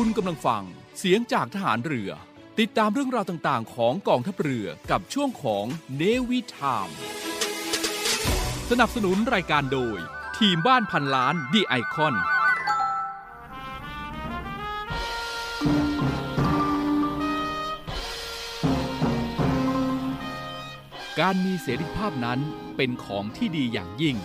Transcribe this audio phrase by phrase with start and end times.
[0.00, 0.64] คุณกำลังฟัง
[0.98, 2.10] เสียงจากทหารเรือ
[2.58, 5.64] ติดตามเรื่องราวต่างๆ ของกองทัพเรือกับช่วงของ
[5.96, 6.88] เนวิทาม
[8.70, 9.98] สนับสนุนรายการโดย
[10.38, 12.14] ทีมบ้านพันล้านดีไอคอน
[21.20, 22.40] การมีเสรีภาพนั้น
[22.76, 24.16] เป็นของที่ดีอย่างยิ่ง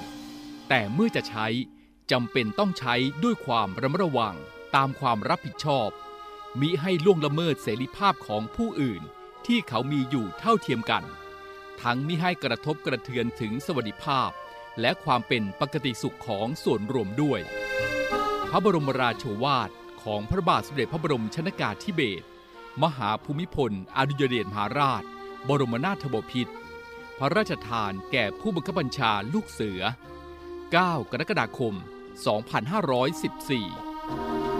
[0.69, 1.47] แต่เมื่อจะใช้
[2.11, 4.37] จำเป็นต้องใช้ด้วยความระมัดระวัง
[4.75, 5.89] ตามความรับผิดชอบ
[6.59, 9.01] มิให้ล่วงละเมิดเสรีภาพของผู้อื่น
[9.47, 11.03] ที่เขามีอยู่เท่าเทียมกัน
[11.81, 14.29] ทั้งมิให้กระทบกระเทือนถึงสวัสดิภาพ
[14.81, 17.39] และความเป็นปกติสุขของส่วนรวมด้วย
[18.49, 19.69] พระบรมราโชวาท
[20.03, 22.25] ของพระบาทสมเด็จพระบรมชนากาธิเบศร
[22.83, 25.03] มหาภูมิพลอดุยเดชมหาราช
[25.47, 26.53] บรมนาถบพิตร
[27.17, 29.81] พระราชทานแก่ผู้บังคับบัญชาลูกเสือ
[30.41, 31.73] 9 กรกฎาคม
[33.35, 34.50] 2514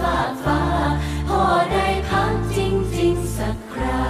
[0.00, 0.62] ฝากฟ้า
[1.28, 4.04] พ่อได้พักจริง ๆ สักครา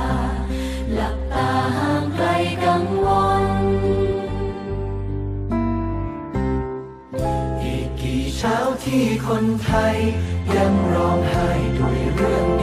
[0.93, 2.27] หลับตาห่างไกล
[2.65, 3.07] กังว
[3.43, 3.45] ล
[7.63, 9.97] อีกกี่เช้าที่คนไทย
[10.55, 11.49] ยังร้องไห้
[11.79, 12.62] ด้วยเรื่อง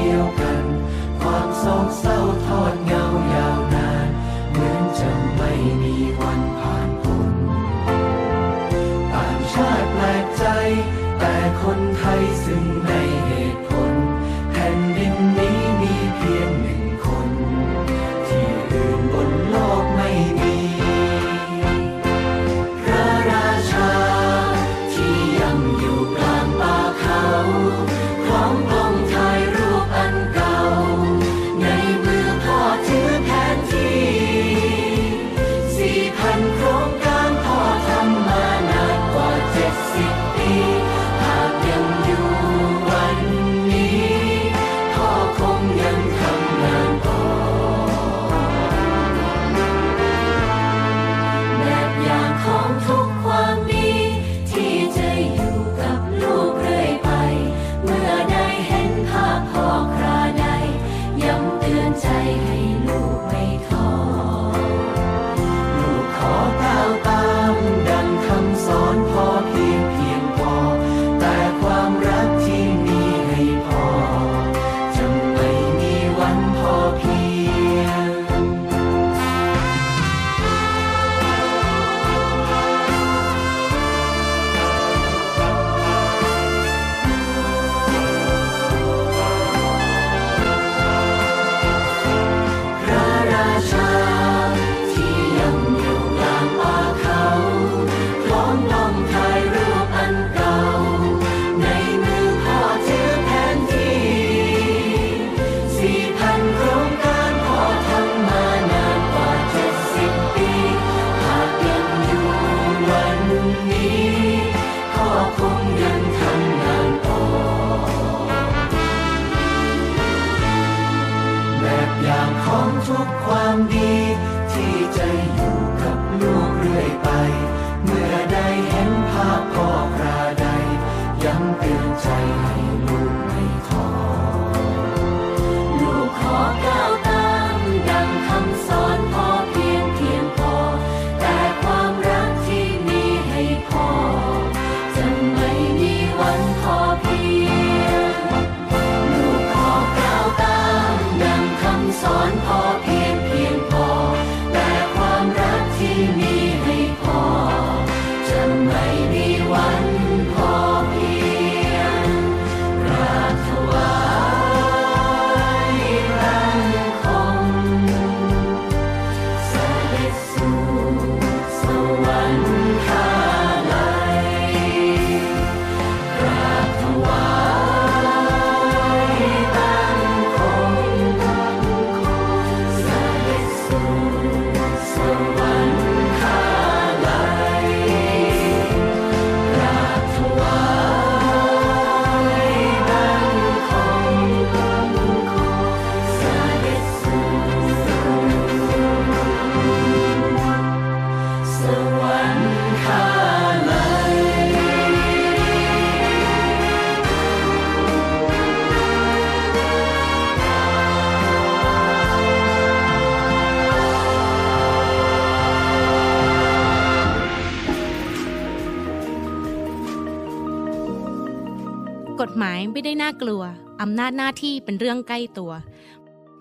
[222.38, 223.42] หมายไม่ได้น่ากลัว
[223.82, 225.52] อำนาจหน้าที่เป็นเรื่องใกล้ตัว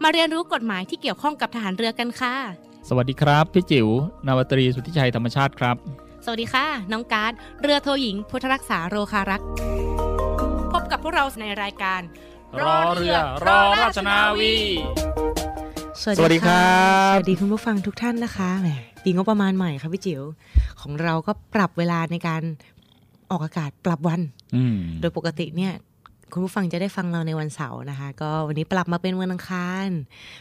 [0.02, 2.35] มาเรียนรู้กฎหมายที่เกี่ยวข้องกับทหารเรือกันค่ะ
[2.88, 3.88] สวัสดีครับ พี่จิ๋ว
[4.26, 5.76] นาวาตรีสุทธิชัยธรรมชาติครับ
[6.25, 7.32] สวัสดีค่ะ น้องการ์ด
[7.62, 9.49] เรือโทหญิง พุทธรักษาโรคารักษ์
[10.73, 12.00] พบกับพวกเราในรายการ
[12.62, 14.55] รอเรือรอราชนาวี
[16.02, 16.64] สวัสสวัสดีดีครัค่ะ
[17.12, 18.69] บสวัสดีคุณผู้ฟังทุกท่านนะคะแหม
[19.05, 20.23] ปีงบประมาณใหม่ค่ะพี่จิ๋ว
[20.81, 22.43] ของเราก็ปรับเวลาในการ
[23.31, 24.38] ออกอากาศปรับวันอืม
[25.00, 25.72] โดยปกติเนี่ย
[26.32, 29.88] คุณผู้ฟังจะได้ฟังเราในวันเสาร์นะคะ ก็วันนี้ปรับมาเป็นวันอังคาร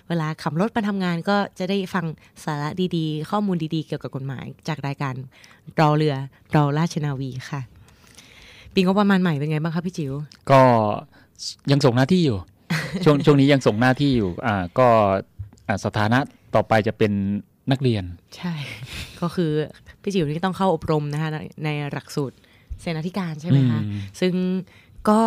[0.08, 2.06] เวลาขับรถมาทำงานก็จะได้ฟัง
[2.44, 5.14] สาระดีๆ ข้อมูลดีๆ เกี่ยวกับกฎหมาย จากรายการ
[5.80, 6.16] รอเรือ
[6.56, 7.62] รอราชนาวีค่ะ
[8.74, 10.14] ปีงบประมาณใหม่เป็นไงบ้างคะพี่จิ๋ว
[10.52, 10.62] ก็
[11.72, 12.38] ยังส่งหน้าที่อยู่
[13.06, 14.88] ช่วงช่วงนี้ยังส่งหน้าที่อยู่ อ่าก็
[15.68, 16.20] อ่าสถานะ
[16.56, 17.12] ต่อไปจะเป็น
[17.72, 18.04] นักเรียน
[18.38, 18.54] ใช่
[19.22, 19.52] ก็คือ
[20.02, 22.38] พี่จิ๋วนี่ต้องเข้าอบรมนะคะในในหลักสูตร
[22.82, 24.34] เสนาธิการใช่ไหมคะอืมซึ่ง
[25.10, 25.20] ก็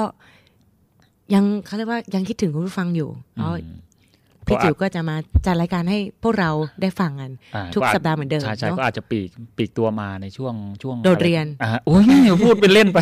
[1.34, 3.78] ยังเขาเรียกว่ายังคิดถึงคุณผู้ฟังอยู่เพราะอืม
[4.46, 5.16] พี่ก็อาจจิ๋วก็จะมา
[5.46, 6.50] จัดรายการให้พวกเรา
[6.82, 12.04] ได้ฟังกันอ่าทุกอาจสัปดาห์เหมือนเดิมใช่ใช่เนอะก็อาจจะปีกปีกตัวมาในช่วงช่วงโดดเรียนอ่าโอ้ย
[12.44, 12.98] พูดเป็นเล่นไป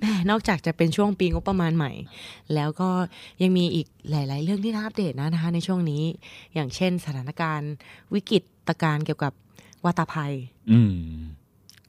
[0.00, 1.92] แหมนอกจากจะเป็นช่วงปีงบประมาณใหม่
[2.54, 2.90] แล้วก็
[3.42, 6.02] ยังมีอีกหลาย ๆ เรื่องที่น่าอัปเดตนะนะคะ ในช่วงนี้
[6.54, 7.72] อย่างเช่นสถานการณ์
[8.14, 8.38] วิกฤ
[8.68, 9.32] ตการณ์เกี่ยวกับ
[9.84, 10.32] วาตภัย
[10.72, 10.92] อืม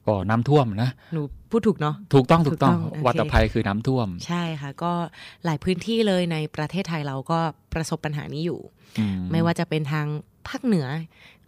[0.07, 1.21] ก็น้ำท่วมนะหนู
[1.51, 4.91] พูดถูกเนาะถูกต้องถูกต้องถูกต้องโอเควัตภัยคือน้ำท่วม ใช่ค่ะ ก็
[5.45, 7.39] หลายพื้นที่เลยในประเทศไทยเราก็
[7.73, 8.59] ประสบปัญหานี้อยู่
[8.99, 10.05] อืไม่ว่าจะเป็นทาง
[10.47, 10.87] ภาคเหนือ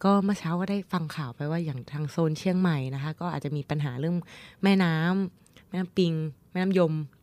[0.04, 4.16] ก็เมื่อเช้าก็ได้ฟังข่าวไปว่าอย่างทางโซนเชียงใหม่นะคะ ก็อาจจะมีปัญหาเรื่อง
[4.64, 6.14] แม่น้ำแม่น้ำปิง
[6.52, 7.19] แม่น้ำยมอืมอ่า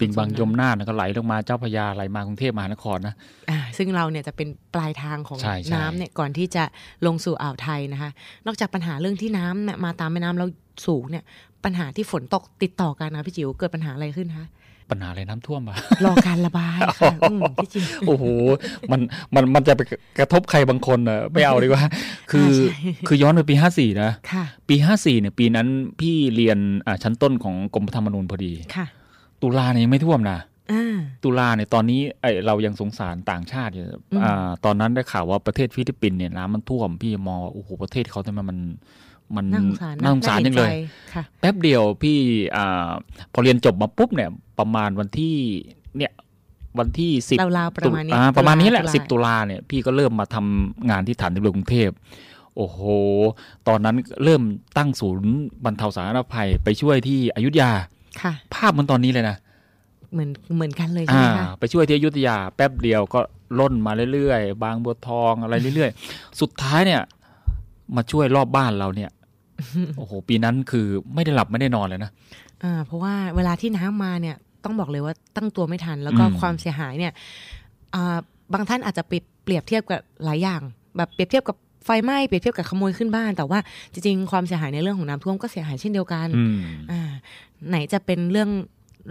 [0.00, 3.14] ปิงบางส่วนๆยมน่านก็ไหลลงมาเจ้าพระยาไหลมากรุงเทพมหานครนะ
[3.50, 6.64] อ่าซึ่งเราเนี่ยจะเป็นปลายทางของใช่ใช่น้ำเนี่ยก่อนที่จะ
[7.06, 8.10] ลงสู่อ่าวไทยนะคะ
[8.46, 10.46] นอกจากปัญหาเรื่องที่น้ำเนี่ยมาตามแม่น้ำเรา
[10.86, 11.24] สูงเนี่ย
[11.64, 14.46] ปัญหาที่ฝนตกติดต่อกันนะพี่จิ๋วเกิดปัญหาอะไรขึ้นคะ
[14.90, 18.24] ปัญหาอะไรน้ำท่วมปะรอการระบายค่ะอืมพี่จิ๋วโอ้โห
[18.92, 19.00] มัน
[19.34, 19.80] มันมันจะไป
[20.18, 21.82] กระทบใครบางคนเนอะไม่เอาดีกว่า
[22.30, 22.78] คือใช่
[23.08, 25.68] คือย้อนไปปีห้าสี่นะค่ะปีห้าสี่เนี่ยปีนั้น
[26.00, 28.86] พี่เรียนอ่าชั้นต้นของกรมพระธรรมนูญพอดีค่ะ
[29.42, 30.38] ตุลาเนี่ยยังไม่ท่วมนะ
[30.72, 38.58] อ่าตุลาเนี่ยตอนนี้ไอ้เรายังสงสารต่างชาติอยู่อืมอ่าตอนนั้นได้ข่าวว่าประเทศฟิลิปปินส์เนี่ยน้ำมันท่วมพี่มองว่าโอ้โหประเทศเขาทำไมมัน
[39.36, 42.18] มันน่าสงสารนะน่าสงสารจังเลยน่ห็นใจค่ะแป๊บเดียวพี่
[42.56, 42.90] อ่า
[43.32, 45.36] พอเรียนจบมาปุ๊บเนี่ย ประมาณวันที่
[45.98, 46.12] เนี่ย
[46.78, 51.90] วันที่สิบราวๆประมาณนี้อ่ประมาณนี้แหละตุลาสิบตุลาเนี่ย พี่ก็เริ่มมาทำงานที่ฐานทัพเรือกรุงเทพ
[52.56, 52.80] โอ้โห
[53.68, 54.42] ตอนนั้นเริ่ม
[54.76, 55.32] ตั้งศูนย์
[55.64, 57.82] บรรเทาสาธารณภัยไปช่วยที่อยุธยาค่ะ
[58.54, 59.36] ภาพเหมันตอนนี้เลยนะ
[60.12, 63.20] เหมือนเหมือนกันเลยใช่อ่าไหมคะไปช่วยที่อยุธยาแป๊บเดียวก็
[63.60, 67.02] ล่นมาเรื่อยๆ บางบัวทองอะไรเรื่อยๆ สุดท้ายเนี่ย
[67.96, 69.10] มาช่วยรอบบ้านเราเนี่ย
[69.98, 72.10] โอ้โห ปีนั้นคือไม่ได้หลับไม่ได้นอนเลยนะ
[72.62, 77.12] อ่าเพราะว่าเวลาที่น้ำมาเนี่ย ต้องบอกเลยว่าตั้งตัวไม่ทัน แล้วก็อืมความเสียหายเนี่ย
[77.94, 78.16] อ่า
[78.52, 79.12] บางท่านอาจจะไป
[79.44, 80.60] เปรียบเทียบกับหลายอย่าง
[80.96, 83.58] แบบเปรียบเทียบกับ ไฟไหม้เปรียบเทียบกับขโมยขึ้นบ้าน แต่ว่า
[83.92, 86.58] จริงๆ ความเสียหายในเรื่องของน้ำท่วมก็เสียหายเช่นเดียวกันอืม
[86.90, 87.10] อ่า
[87.68, 88.50] ไหนจะเป็นเรื่อง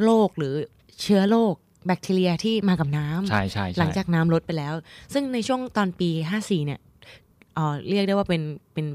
[0.03, 0.53] โรคหรือ
[1.01, 1.53] เชื้อโรค
[1.87, 4.73] แบคทีเรียที่มากับน้ำใช่ใช่ใช่หลังจากน้ำลดไปแล้ว
[5.13, 6.79] ซึ่งในช่วงตอนปี 54 เนี่ย
[7.55, 8.41] เอ่อเรียกได้ว่าเป็น
[8.73, 8.85] เป็น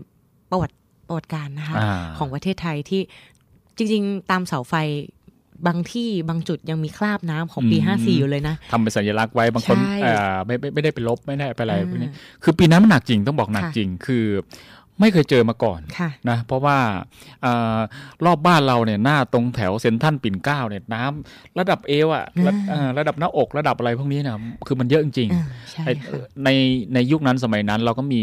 [0.51, 0.77] ประวัติ
[1.09, 3.03] ประวัติการนะคะอ่าของประเทศไทยที่
[3.77, 4.75] จริง ๆ ตามเสาไฟ
[5.67, 12.11] บางที่บางจุดยังมีคราบน้ำของปีอืม54 อยู่เลยนะทำเป็นสัญลักษณ์ไว้บางคนใช่เอ่อไม่ไม่ไม่ได้ไปลบไม่ได้ไปอะไรอ่าพวกนี้
[12.43, 14.25] คือปีนั้นมันหนักจริงต้องบอกหนักค่ะจริง คือ
[15.01, 16.79] ไม่เคยเจอมาก่อนค่ะนะเพราะว่า
[17.43, 17.47] เอ
[17.77, 17.79] อ
[18.25, 24.37] รอบบ้านเราเนี่ยหน้าตรงแถวเซนทรันปิ่นเกล้าเนี่ยน้ำระดับเอวอะระอ่าเอ่อระดับหน้าอกระดับอะไรพวกนี้นะ
[24.67, 26.49] คือมันเยอะจริงอ่าใช่ๆไอ้ค่ะใน
[26.95, 28.23] ในยุคนั้นสมัยนั้นเราก็มี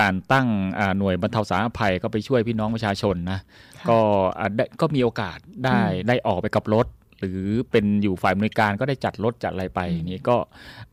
[0.00, 0.46] การตั้ง
[0.78, 3.38] อ่าหน่วยบรรเทาสาธารณภัยก็ไปช่วยพี่น้องประชาชนนะ
[3.78, 3.98] ค่ะก็
[4.38, 6.86] อะได้ก็มีโอกาสได้อืมได้ออกไปกับรถ
[7.20, 10.36] หรือเป็นอยู่ฝ่ายบริการก็ได้จัดรถจัดอะไรไปอืมอย่างนี้ก็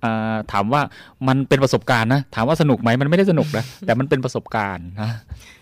[0.04, 0.82] อ่าถามว่า
[1.28, 5.12] มันเป็นประสบการณ์นะ ถามว่าสนุกไหมมันไม่ได้สนุกนะ แต่มันเป็นประสบการณ์นะ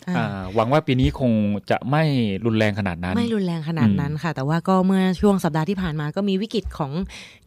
[0.08, 1.32] อ่าอ่าหวังว่าปีนี้คง
[1.72, 2.04] จะไม่
[2.46, 6.92] รุนแรงขนาดนั้น ไม่รุนแรงขนาดนั้นค่ะ แต่ว่าก็เมื่อช่วงสัปดาห์ที่ผ่านมาก็มีวิกฤตของ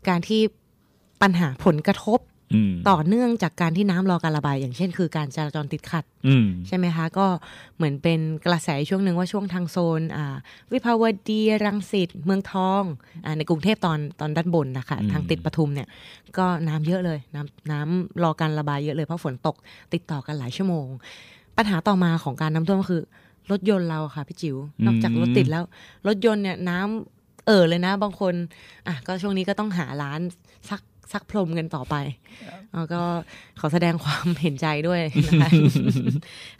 [0.08, 0.40] การที่
[1.22, 2.37] ปัญหาผลกระทบอืม
[2.88, 7.26] ต่อเนื่องจากการที่น้ำรอการระบาย อย่างเช่น คือการจราจรติดขัดอืมใช่ไหมคะ ก็
[7.76, 10.36] เหมือนเป็นกระแสช่วงหนึ่งว่าช่วงทางโซนอ่า
[10.72, 12.82] วิภาวดีรังสิตเมืองทอง
[13.24, 15.88] อาในกรุงเทพตอนตอนด้านบนนะคะอืมทางติดปทุมเนี่ย
[16.38, 19.56] ก็น้ำเยอะเลยน้ำน้ำรอการระบายเยอะเลยเพราะฝนตก
[19.94, 20.86] ติดต่อกันหลายชั่วโมง
[21.56, 23.02] ปัญหาต่อมาของการน้ำท่วมก็คือ
[23.50, 25.64] รถยนต์เราค่ะพี่จิว๋วนอกจากรถติดแล้ว
[26.06, 28.34] รถยนต์เนี่ยน้ำเอ่อเลยนะ บางคน
[28.86, 30.20] อะก็ช่วงนี้ก็ต้องหาร้าน
[30.70, 30.80] ซัก
[31.12, 31.94] ซักพรมกันต่อไป
[32.74, 33.02] แล้วก็
[33.60, 35.50] ขอแสดงความเห็นใจด้วยนะคะ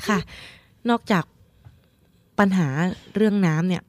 [0.06, 0.18] ค่ะ
[0.90, 1.24] นอกจาก
[2.38, 2.68] ปัญหา
[3.16, 3.82] เรื่องน้ำเนี่ย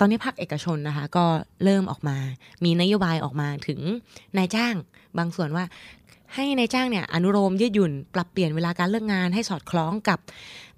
[0.00, 1.24] ตอนนี้ภาคเอกชนนะคะ ก็
[1.64, 2.16] เริ่มออกมา
[2.64, 3.80] มีนโยบายออกมาถึง
[4.36, 4.74] นายจ้าง
[5.18, 5.64] บางส่วนว่า
[6.34, 10.18] ให้นายจ้างเนี่ยอนุโลมยืดหยุ่นปรับเปลี่ยนเวลาการเลิกงานให้สอดคล้องกับ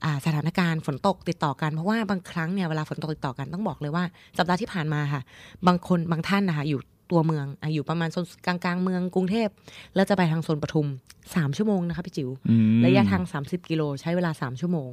[0.04, 4.04] อ่าสถานการณ์ฝนตกติดต่อกัน เพราะว่าบางครั้งเนี่ยเวลาฝนตกติดต่อกันต้องบอกเลยว่า
[4.38, 5.23] สัปดาห์ที่ผ่านมาค่ะ
[5.66, 6.80] บางคนบางท่านนะคะอยู่
[7.11, 9.49] ตัวเมืองอะอยู่ประมาณโซนกลางกลางๆเมืองกรุงเทพ
[9.95, 10.89] แล้วจะไปทางโซนปทุม
[11.35, 14.91] สามชั่วโมงนะคะพี่จิ๋วอืมระยะทาง 30 กิโลใช้เวลา3ชั่วโมง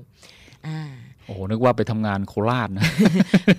[0.67, 0.79] อ่า
[1.25, 2.85] โอ้โหนึกว่าไปทำงานโคราชนะ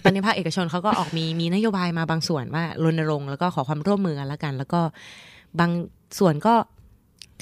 [0.04, 4.80] ตอนนี้ภาคเอกชนเขาก็ออกมีมีนโยบายมาบางส่วนว่ารณรงค์แล้วก็ขอความร่วมมือกันแล้วกัน แล้วก็
[5.61, 5.70] บาง
[6.18, 6.54] ส่วนก็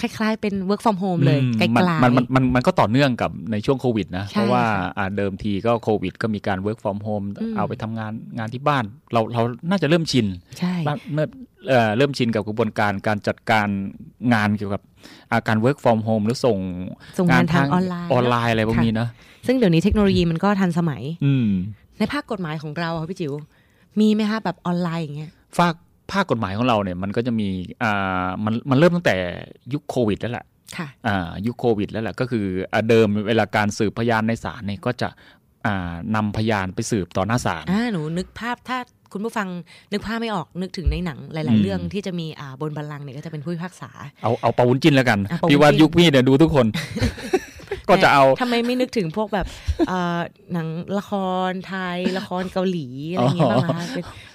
[0.00, 10.26] คล้ายๆ เป็น work from home เลยอืมไกลมันมันมันมันมันก็ต่อเนื่องกับในช่วงโควิดนะใช่เพราะว่าค่ะอ่าเดิมทีก็โควิด ก็มีการ work from home อืมเอาไปทำงานงานที่บ้าน เราเราน่าจะเริ่มชิน
[10.58, 11.26] ใช่บ้านเมื่อ
[11.68, 13.68] เอ่อเริ่มชินกับกระบวนการการจัดการ
[14.34, 14.82] งานเกี่ยวกับ
[15.32, 16.58] อาการ work from home หรือส่ง
[17.18, 19.08] ส่งงานทางออนไลน์ออนไลน์อะไรพวกค่ะนี้นะ
[19.46, 21.48] ซึ่งเดี๋ยวนี้เทคโนโลยีมันก็ทันสมัย อืม
[21.98, 23.32] ในภาคกฎหมายของเราค่ะพี่จิ๋ว
[24.00, 25.74] มีไหมคะแบบออนไลน์อย่างเงี้ยภาค
[26.10, 27.48] ภาคกฎหมายของเราเนี่ยมันก็จะมี
[27.82, 29.16] อ่ามันมันเริ่มตั้งแต่
[29.72, 35.08] ยุคโควิดแล้วแหละค่ะอ่ายุคโควิดแล้วแหละก็คืออ่าเดิมเวลาการสืบพยานในศาลเนี่ยก็จะ
[35.66, 38.78] อ่านำพยานไปสืบต่อหน้าศาลอ่าหนูนึกภาพถ้า
[39.12, 39.48] คุณผู้ฟัง
[39.92, 43.90] นึกภาพไม่ออกนึกถึงในหนังหอืลายมๆเรื่องที่จะมีอ่าบนบัลลังก์เนี่ยก็จะเป็นผู้พิพากษา
[44.22, 46.66] เอาเอาปาวุ้นจิ้นแล้วกันอะปาวุ้นพี่ว่าจิ้นยุคพี่เนี่ยดูทุกคน
[47.88, 49.46] ก็จะเอาทำไมไม่นึกถึงพวกแบบ
[49.88, 50.20] เอ่อ
[50.52, 50.68] หนัง
[50.98, 51.12] ละค
[51.50, 53.86] รไทยละครเกาหลีอะไรอย่างเงี้ยบ้างคะ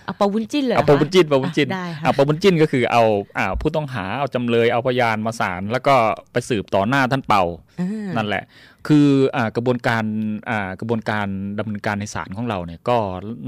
[0.08, 3.04] เป็นเอาปาวุ้นจิ้นเลยหรเอาคะปาวุ้นจิ้นปาวุ้นจิ้นอะได้ค่ะเอาปาวุ้นจิ้นก็คือเอา
[3.38, 5.96] อ่าผู้ต้องหาเอาจำเลยเอาพยานมาศาลแล้วก็
[6.32, 7.44] ไปสืบต่อหน้าท่านเป่า
[7.80, 8.44] อ่านั่นแหละ
[8.88, 10.04] คืออ่ากระบวนการ
[10.50, 11.28] อ่ากระบวนการ
[11.60, 12.98] ดำเนินการในศาลของเราเนี่ยก็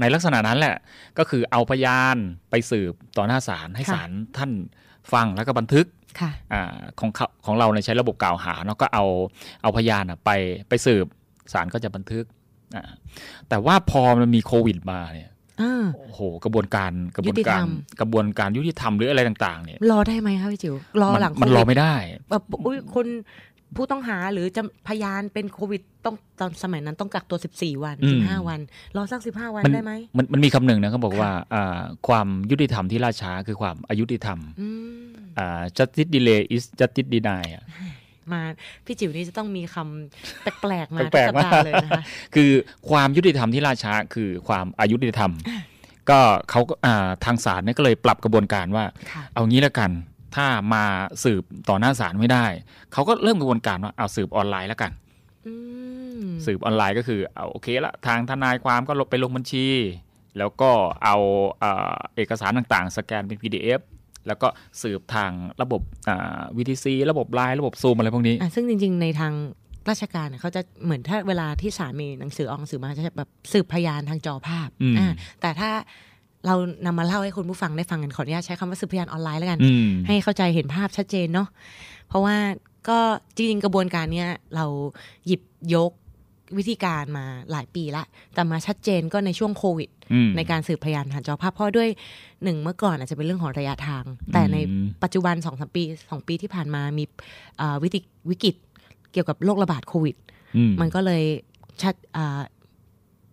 [0.00, 0.76] ในลักษณะนั้นแหละ
[1.18, 2.16] ก็คือเอาพยาน
[2.50, 4.50] ไปสืบต่อหน้าศาลให้ศาลท่าน
[5.12, 5.86] ฟังแล้วก็บันทึก
[6.20, 6.62] ค่ะอ่า
[7.00, 9.04] ของเขาของเราในยใช้ระบบกล่าวหาเนาะก็เอา
[9.62, 10.30] เอาพยานอะไป
[10.68, 11.06] ไปสืบ
[11.52, 12.24] ศาลก็จะบันทึก
[12.76, 12.84] อ่า
[13.48, 15.29] แต่ว่าพอมันมีโควิดมาเนี่ยอ่า
[15.96, 17.68] โอ้โห กระบวนการกระบวนยุติธการรรม
[18.00, 21.94] กระบวนการยุติธรรมหรืออะไรต่างๆเนี่ยรอได้ไหมคะพี่จิ๋วรอมันหลังมันโควิดรอไม่ได้
[22.30, 23.06] แบบอุ้ยคน
[23.76, 28.60] ผู้ต้องหาหรือจะพยานเป็นโควิดต้องตอนสมัยนั้นต้องกักตัว 14 วันอืม15 วัน
[28.96, 34.68] รอสัก 15วันมันได้ไหมมันมันมีคำหนึ่งนะเขาบอกว่าอ่าความยุติธรรมที่ล่าช้าคือความอายุติธรรมอื
[35.00, 35.04] ม
[35.38, 37.64] อ่า justice delay is justice deny อะ
[38.32, 38.42] มา
[38.86, 42.02] พี่จิ๋วนี่จะต้องมีคำแปลกๆมาทุกแปลกสัปๆดาห์มากเลยนะคะ
[42.34, 42.50] คือ
[42.90, 45.32] ความยุติธรรมที่ล่าช้าคือความอายุติธรรม
[46.10, 49.90] ก็เขาก็อ่าทางศาลเนี่ยก็เลยปรับกระบวนการว่าค่ะเอางี้แล้วกัน
[50.36, 50.84] ถ้ามา
[51.24, 52.46] สืบต่อหน้าศาลไม่ได้
[52.92, 54.92] เขาก็เริ่มกระบวนการว่าเอาสืบออนไลน์แล้วกัน
[55.46, 55.54] อื
[56.22, 59.66] มสืบออนไลน์ก็คือเอาโอเคละทางทนายความก็ลงไปลงบัญชี
[60.38, 60.70] แล้วก็
[61.04, 61.16] เอา
[61.60, 63.80] เอ่อเอกสารต่างๆ สแกนเป็น PDF
[64.26, 64.48] แล้วก็
[64.82, 65.30] สืบทาง
[65.62, 69.32] ระบบอ่า VTC ระบบไลน์ระบบซูมอะไรพวกนี้อะซึ่งจริง ๆ ในทาง
[69.90, 75.08] ราชการเนี่ยเขาจะเหมือนถ้าเวลาที่ศาลมีหนังสือออกหนังสือมาจะแบบสืบพยานทางจอภาพอืมอ่า
[75.40, 75.70] แต่ถ้า
[76.46, 76.54] เรา
[76.86, 81.48] นำมาเล่าให้คุณผู้ฟังได้ฟังกันขออนุญาตใช้คำว่าสืบพยานออนไลน์แล้วกันอืมให้เข้าใจเห็นภาพชัดเจนเนาะ
[82.08, 82.36] เพราะว่า
[82.88, 82.98] ก็
[83.36, 84.66] จริงๆกระบวนการเนี้ยเรา
[85.26, 85.42] หยิบ
[85.74, 85.92] ยก
[86.58, 88.04] วิธีการมาหลายปีละ
[88.34, 91.88] แต่มาชัดเจนก็ในช่วงโควิดอืมในการสืบพยานผ่านจอภาพ เพราะด้วย
[92.44, 97.04] หนึ่งเมื่อก่อนอาจจะเป็นเรื่องของระยะทาง แต่ในอืมปัจจุบันสองสามปีสองปีที่ผ่านมามี
[97.60, 98.54] อ่าวิธีวิกฤต
[99.12, 100.16] เกี่ยวกับโรคระบาดโควิด
[100.56, 101.22] อืมมันก็เลย
[101.82, 102.40] ชัดอ่า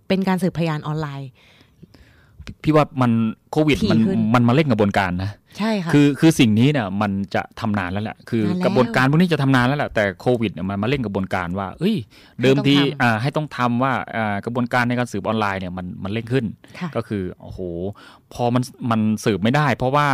[0.07, 1.29] เป็นการสืบพยานออนไลน์
[2.63, 3.11] พี่ว่ามัน
[3.51, 11.95] โควิดถี่มันขึ้นมันมาเร่งกระบวนการนะใช่ค่ะคือคือสิ่งนี้เนี่ยมันจะทำนานแล้วแหละคือนานแล้วกระบวนการพวกนี้จะทำนานแล้วแหละแต่โควิดเนี่ยมันมาเร่งกระบวนการว่า เอ้ย
[12.41, 16.45] เดิมทีให้ต้องทำอ่าให้ต้องทำว่าอ่ากระบวนการในการสืบออนไลน์เนี่ยมันมันเร่งขึ้น
[16.79, 17.59] ค่ะก็คือโอ้โห
[18.33, 20.07] พอมันมันสืบไม่ได้ เพราะว่า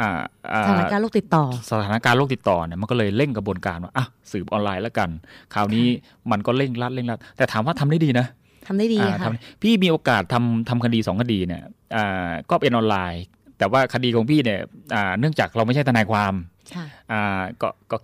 [0.00, 0.20] อ่า
[0.52, 5.10] อ่าสถานการณ์โรคติดต่อ สถานการณ์โรคติดต่อเนี่ยมันก็เลยเร่งกระบวนการว่าอะสืบออนไลน์แล้วกัน
[5.54, 5.86] คราวนี้
[6.30, 8.26] มันก็เร่งรัดเร่งรัดแต่ถามว่าทำได้ดีนะ
[8.70, 11.62] ทำได้ดีอ่าค่ะทำพี่มีโอกาสทำทำคดีสองคดีเนี่ย
[11.96, 13.24] อ่าก็เป็นออนไลน์
[13.58, 14.60] แต่ว่าคดีของพี่เนี่ย
[14.94, 16.34] อ่าเนื่องจากเราไม่ใช่ทนายความ
[16.68, 17.96] ใช่อ่าก็ก็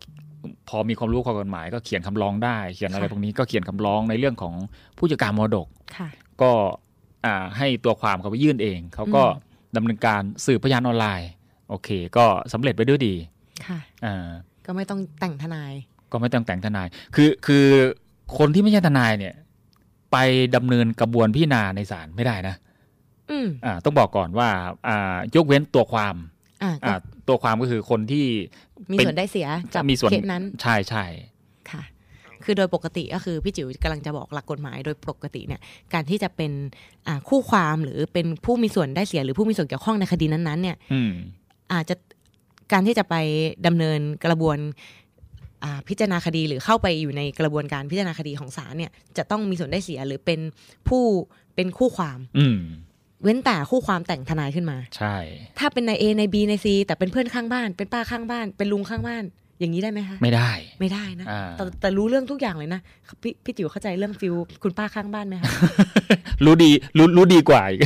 [0.69, 4.55] พอมีความรู้ข้อกฎหมาย ก็เขียนคำร้องได้ เขียนอะไรค่ะพวกนี้ก็เขียนคำร้องในเรื่องของ
[4.99, 6.09] ผู้จัดการมรดกค่ะ
[6.43, 6.53] ก็
[7.27, 9.45] อ่าให้ตัวความเขาไปยื่นเอง เขาก็อืม
[9.77, 11.31] ดำเนินการสืบพยานออนไลน์
[11.71, 13.15] โอเค ก็สำเร็จไปด้วยดี
[13.67, 14.29] ค่ะอ่า
[14.67, 15.73] ก็ไม่ต้องแต่งทนาย
[16.13, 17.65] ก็ไม่ต้องแต่งทนาย คือคือ
[18.39, 19.35] คนที่ไม่ใช่ทนายเนี่ย
[20.13, 20.17] ไป
[20.57, 22.55] ดำเนินกระบวนพิจารณาในศาลไม่ได้นะ
[23.31, 24.49] อืมอ่า ต้องบอกก่อนว่า
[24.89, 26.17] อ่ายกเว้นตัวความ
[26.63, 26.99] อ่าก็อ่า
[27.29, 28.27] ตัวความก็คือคนที่
[28.93, 31.05] มีเป็นส่วนได้เสียกับมีส่วนเคสนั้น ใช่ใช่
[31.71, 31.83] ค่ะ
[32.45, 35.61] คือโดยปกติก็คือพี่จิ๋วกำลังจะบอกหลักกฎหมายโดยปกติเนี่ย
[35.95, 36.53] การที่จะเป็น
[37.09, 41.13] อ่าคู่ความหรือเป็นผู้มีส่วนได้เสียหรือผู้มีส่วนเกี่ยวข้องในคดีนั้นๆ เนี่ยอืม
[41.73, 41.95] อาจจะ
[42.73, 43.15] การที่จะไป
[43.67, 45.06] ดำเนินกระบวนอ่า
[45.89, 50.41] พิจารณาคดีหรือเข้าไปอยู่ในกระบวนการพิจารณาคดีของศาลเนี่ยจะต้องมีส่วนได้เสียหรือเป็น
[50.89, 51.05] ผู้
[51.55, 52.59] เป็นคู่ความอืม
[53.23, 55.17] เว้นแต่คู่ความแต่งทนายขึ้นมา ใช่
[55.59, 59.25] ถ้าเป็นนาย A นาย B นาย C แต่เป็นเพื่อนข้างบ้าน เป็นป้าข้างบ้าน เป็นลุงข้างบ้าน
[59.61, 62.81] อย่างนี้ได้ไหมคะไม่ได้ไม่ได้นะอ่าแต่แต่รู้เรื่องทุกอย่างเลยนะ
[63.23, 65.51] พี่พี่จิ๋วเข้าใจเรื่องฟิลคุณป้าข้างบ้านไหมคะ
[66.45, 67.81] รู้ดีรู้รู้ดีกว่าอีก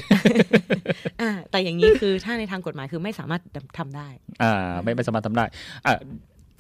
[1.20, 3.42] อ่าแต่อย่างนี้คือถ้าในทางกฎหมายคือไม่สามารถ
[3.78, 4.08] ทำได้
[4.42, 5.44] อ่า ไม่ไม่สามารถทำได้
[5.86, 5.94] อ่า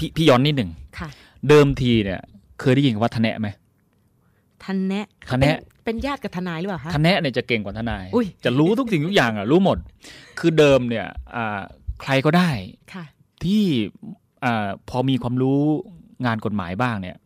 [0.00, 1.08] พี่พี่ย้อนนิดหนึ่งค่ะ
[1.48, 2.20] เดิมทีเนี่ย
[2.60, 3.48] เคยได้ยินคำว่าทะแนะไหม
[4.64, 9.78] ทันแนะทันแนะเป็เป็นญาติกับทนายหรือเปล่าคะทะแนะเนี่ยจะเก่งกว่าทนายอุ๊ยจะรู้ทุกสิ่งทุกอย่างอะรู้หมด
[10.38, 11.60] คือเดิมเนี่ยอ่า
[12.02, 12.50] ใครก็ได้
[12.94, 13.04] ค่ะ
[13.44, 13.62] ที่
[14.44, 15.60] อาพอมีความรู้
[16.26, 17.16] งานกฎหมายบ้างเนี่ย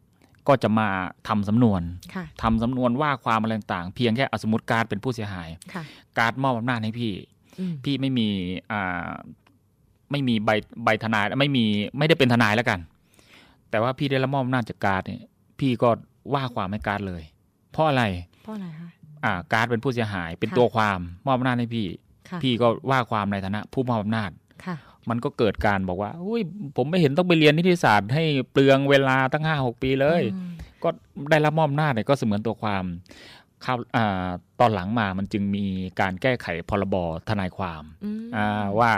[0.48, 0.88] ก็จะมา
[1.28, 1.82] ทำสำนวน
[2.14, 5.82] ค่ะทำสำนวนว่าความอะไรต่างๆเพียงแค่อะสมมติการดเป็นผู้เสียหายค่ะ
[6.18, 7.12] การดมอบอำนาจให้พี่
[7.58, 8.28] อืมพี่ไม่มี
[8.70, 9.10] อ่า
[10.10, 10.50] ไม่มีใบ
[10.84, 11.64] ใบทนายไม่มี
[11.98, 12.80] ไม่ได้เป็นทนายแล้วกัน
[13.70, 15.22] แต่ว่าพี่ได้รับมอบอำนาจจากการดเนี่ย
[15.60, 15.88] พี่ก็
[16.34, 17.22] ว่าความให้การดเลย
[17.72, 18.04] เพราะอะไร
[18.42, 18.88] เพราะอะไรคะ
[19.24, 21.86] อ่าการดเป็นผู้เสียหายเป็นค่ะตัวความมอบอำนาจให้พี่
[22.28, 24.30] ค่ะพี่ก็ว่าความในฐานะ ผู้มอบอำนาจ
[24.64, 24.76] ค่ะ
[25.10, 26.42] มันก็เกิดการบอกว่าอุ้ย
[26.76, 30.50] ผมไม่เห็นต้องไปเรียนนิติศาสตร์ให้เปลืองเวลาตั้งห้าหกปีเลยอืม
[30.82, 30.88] ก็
[31.30, 32.84] ได้รับมอบอำนาจเนี่ยก็เสมือนตัวความ
[33.64, 34.26] ข้าวอ่า
[34.60, 35.66] ตอนหลังมามันจึงมี
[36.00, 36.96] การแก้ไขพรบ
[37.28, 38.90] ทนายความอืมอ่าว่า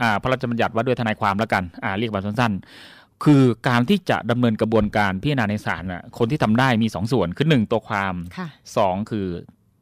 [0.00, 9.26] อ่าพระราชบัญญัติว่าด้วยทนายความแล้วกันอ่าเรียกแบบสั้นๆ คือการที่จะดำเนินกระบวนการพิจารณาในศาลน่ะคนที่ทำได้มีสองส่วนคือหนึ่งตัวความค่ะสองคือ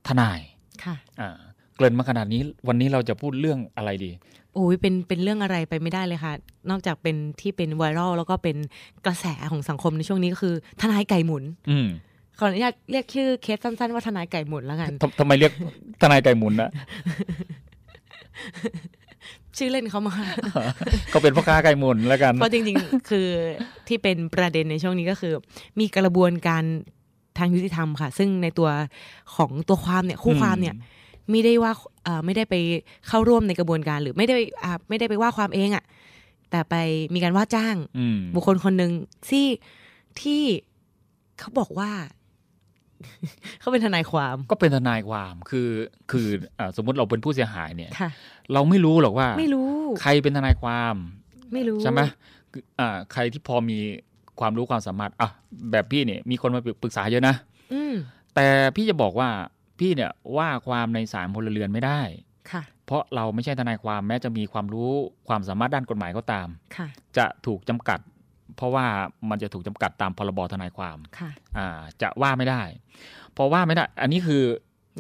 [0.09, 0.41] ทนาย
[0.85, 1.37] ค่ะอ่า
[1.77, 4.13] เกริ่นมาขนาดนี้วันนี้เราจะพูดเรื่องอะไรดี
[4.55, 6.35] โอ้ยเป็นเป็นเรื่องอะไรไปไม่ได้เลยค่ะ
[6.71, 8.57] นอกจากเป็นที่เป็นไวรัลแล้วก็เป็น
[9.07, 11.89] กระแสของสังคมในช่วงนี้ก็คือทนายไก่หมุน อืม
[12.41, 15.53] ขออนุญาตเรียกชื่อเคสสั้นๆว่าทนายไก่หมุนแล้วกันทำทำไมเรียก
[16.01, 16.71] ทนายไก่หมุนนะ
[19.59, 20.17] ชื่อเล่นเขามา
[21.13, 23.27] ก็เป็นพ่อค้าไก่หมุนแล้วกันเพราะจริง ๆ คือ
[23.89, 25.35] ที่เป็นประเด็นในช่วงนี้ก็คือ
[25.81, 26.63] มีกระบวนการ
[27.39, 28.69] ทางยุติธรรมค่ะ ซึ่งในตัว
[29.37, 30.75] ของตัวความเนี่ยคู่ความเนี่ย
[31.31, 31.73] ไม่ได้ว่า
[32.05, 32.55] เอ่อไม่ได้ไป
[33.09, 35.85] เข้าร่วมในกระบวนการ หรือไม่ได้อ่าไม่ได้ไปว่าความเองอะ่ะ
[36.51, 36.75] แต่ไป
[37.15, 38.93] มีการว่าจ้างอืมบุคคลคนหนึ่ง
[39.29, 39.47] ที่
[40.21, 40.43] ที่
[41.39, 41.91] เขาบอกว่า
[43.61, 45.69] เขาเป็นทนายความก็เป็นทนายความคือ
[46.11, 46.27] คือ
[46.59, 48.11] อ่าสมมติเราเป็นผู้เสียหายเนี่ยค่ะ
[48.53, 49.71] เราไม่รู้หรอกว่า ไม่รู้
[50.03, 50.95] ใครเป็นทนายความ
[51.53, 52.01] ไม่รู้ใช่ไหม
[52.53, 53.79] คืออ่าใครที่พอมี
[54.41, 55.31] ความรู้ความสามารถอะ
[55.73, 57.35] แบบพี่เนี่ย มีคนมาปรึกษาเยอะนะ
[57.73, 57.95] อืม
[58.35, 59.29] แต่พี่จะบอกว่า
[59.79, 62.01] พี่เนี่ยว่าความในศาลพลเรือนไม่ได้
[62.53, 64.91] ค่ะ เพราะเราไม่ใช่ทนายความแม้จะมีความรู้
[65.29, 67.99] ความสามารถด้านกฎหมายก็ตามค่ะ จะถูกจำกัด
[68.57, 68.87] เพราะว่า
[69.31, 71.69] มันจะถูกจำกัดตามพรบทนายความค่ะอ่า
[72.03, 72.63] จะว่าไม่ได้
[73.35, 74.43] เพราะว่าไม่ได้ อันนี้คือ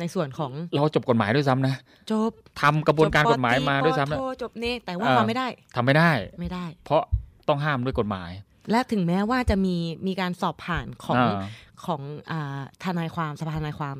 [0.00, 1.74] ในส่วนของเราจบกฎหมายด้วยซ้ำนะ
[2.10, 6.10] จบทำกระบวนการกฎหมายมาด้วยซ้ำจบปนะโทจบเนแต่ว่าเออความไม่ได้ทำไม่ได้
[6.40, 7.02] ไม่ได้ เพราะ
[7.48, 8.30] ต้องห้ามด้วยกฎหมาย
[8.70, 11.40] และถึงแม้ว่าจะมีมีการสอบผ่านของอ่า
[11.84, 13.96] ของอ่าทนายความสภาทนายความ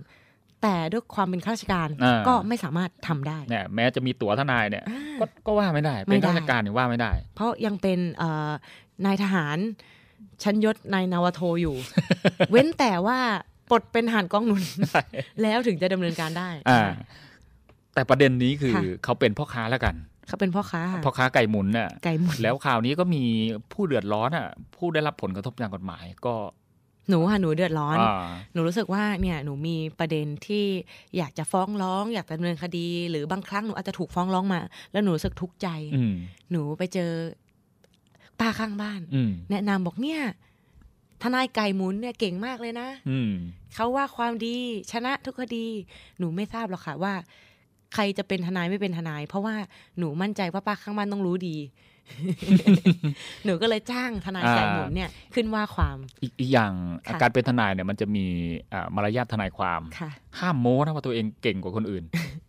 [0.63, 8.51] แต่ด้วยความเป็นข้าราชการอ่าก็ไม่สามารถทำได้เนี่ยแม้จะมีตั๋วทนายเนี่ยอ่าก็ก็ว่าไม่ได้ไม่เป็นได้ข้าราชการเนี่ยว่าไม่ได้ เพราะยังเป็นเอ่อ
[9.07, 9.59] นายทหาร
[10.43, 11.77] ชั้นยศนายนาวาโทอยู่
[12.51, 13.19] เว้นแต่ว่า
[13.71, 14.63] ปลดเป็นทหารกองหนุน
[15.43, 16.91] แล้วถึงจะดำเนินการได้อ่า
[17.95, 19.95] แต่ประเด็นนี้คือค่ะเขาเป็นพ่อค้าแล้วกัน
[20.29, 23.25] เขาเป็นพ่อค้าพ่อค้าไก่หมุนน่ะไก่หมุนแล้วข่าวนี้ก็มี
[23.73, 26.35] ผู้เดือดร้อนอะ ผู้ได้รับผลกระทบทางกฎหมายก็
[27.09, 30.65] หนูค่ะหนูเดือดร้อนอ่าหนูรู้สึกว่าเนี่ยหนูมีประเด็นที่
[31.17, 34.61] อยากจะฟ้องร้อง อยากจะดำเนินคดี หรือบางครั้งหนูอาจจะถูกฟ้องร้องมา
[34.93, 36.15] แล้วหนูรู้สึกทุกข์ใจอืม
[36.51, 37.11] หนูไปเจอ
[38.41, 40.21] ป้าข้างบ้านอืมแนะนำบอกเนี่ย
[41.23, 43.33] ทนายไก่หมุนเนี่ยเก่งมากเลยนะอืม
[43.75, 44.57] เขาว่าความดี
[44.93, 45.67] ชนะทุกคดี
[46.19, 47.15] หนูไม่ทราบหรอกค่ะว่า
[47.95, 49.55] ใครจะเป็นทนายไม่เป็นทนาย เพราะว่า
[49.99, 51.57] หนูมั่นใจว่าป้าข้างบ้านต้องรู้ดี
[53.45, 56.73] หนูก็เลยจ้างทนายไก่หมุนเนี่ยขึ้นว่าความ อีกอีกอย่าง
[57.07, 58.27] ค่ะการเป็นทนายเนี่ยมันจะมี
[58.73, 62.05] อ่ามารยาททนายความค่ะห้ามโม้นะว่าตัวเองเก่งกว่าคนอื่น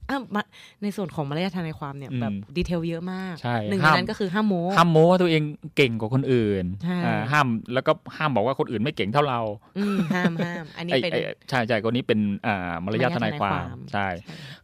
[0.10, 0.41] อ้าวมา
[0.84, 5.43] ในส่วนของมารยาททนายความเนี่ยอืมแบบดีเทลเยอะมากใช่หนึ่งในห้ามนั้นก็คือห้ามโม้ห้ามโม้ว่าตัวเอง
[5.76, 9.41] เก่งกว่าคนอื่นใช่อ่าห้ามแล้วก็ห้ามบอกว่าคนอื่นไม่เก่งเท่าเรา
[9.78, 14.08] อืมห้ามห้ามอันนี้ไอ้เป็นไอ้ใช่ใช่คนนี้เป็นอ่ามารยาททนายความมารยาททนายความใช่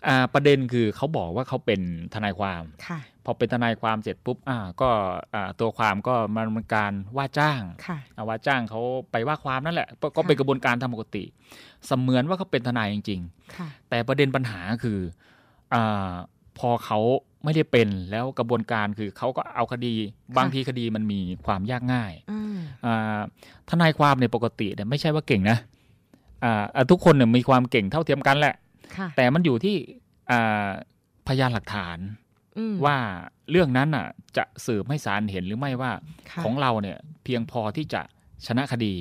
[0.08, 1.82] อ่าประเด็นคือเขาบอกว่าเขาเป็น
[2.14, 3.00] ทนายความค่ะ
[3.30, 4.90] พอเป็นทนายความเสร็จปุ๊บอ่าก็
[5.34, 11.24] อ่าตัวความก็มันเป็นการว่าจ้างค่ะอ่าว่าจ้างเขาไปว่าความนั่นแหละ ก็ก็เป็นกระบวนการทำปกติ
[11.88, 13.22] เสมือนว่าเขาเป็นทนายจริง
[13.58, 15.00] ค่ะๆแต่ประเด็นปัญหาคือ
[15.74, 16.12] อา
[16.60, 17.00] พอเขา
[17.44, 19.94] ไม่ได้เป็นแล้วกระบวนการคือเขาก็เอาคดี
[20.38, 23.20] บางทีคดีมันมีความยากง่ายอืมอ่า
[23.70, 25.58] ทนายความในยปกติเนี่ยไม่ใช่ว่าเก่งนะ
[26.44, 28.56] อ่าอ่าทุกคนเนี่ยมีความเก่งเท่าเทียมกันแหละ
[28.98, 29.76] ค่ะแต่มันอยู่ที่
[30.32, 30.68] อ่า
[31.28, 32.27] พยานหลักฐานอืม
[32.86, 32.98] ว่า
[33.52, 35.92] เรื่องนั้นอะ จะสืบให้ศาลเห็นหรือไม่ว่า
[36.32, 38.02] ค่ะของเราเนี่ยเพียงพอที่จะ
[38.48, 38.96] ชนะคดี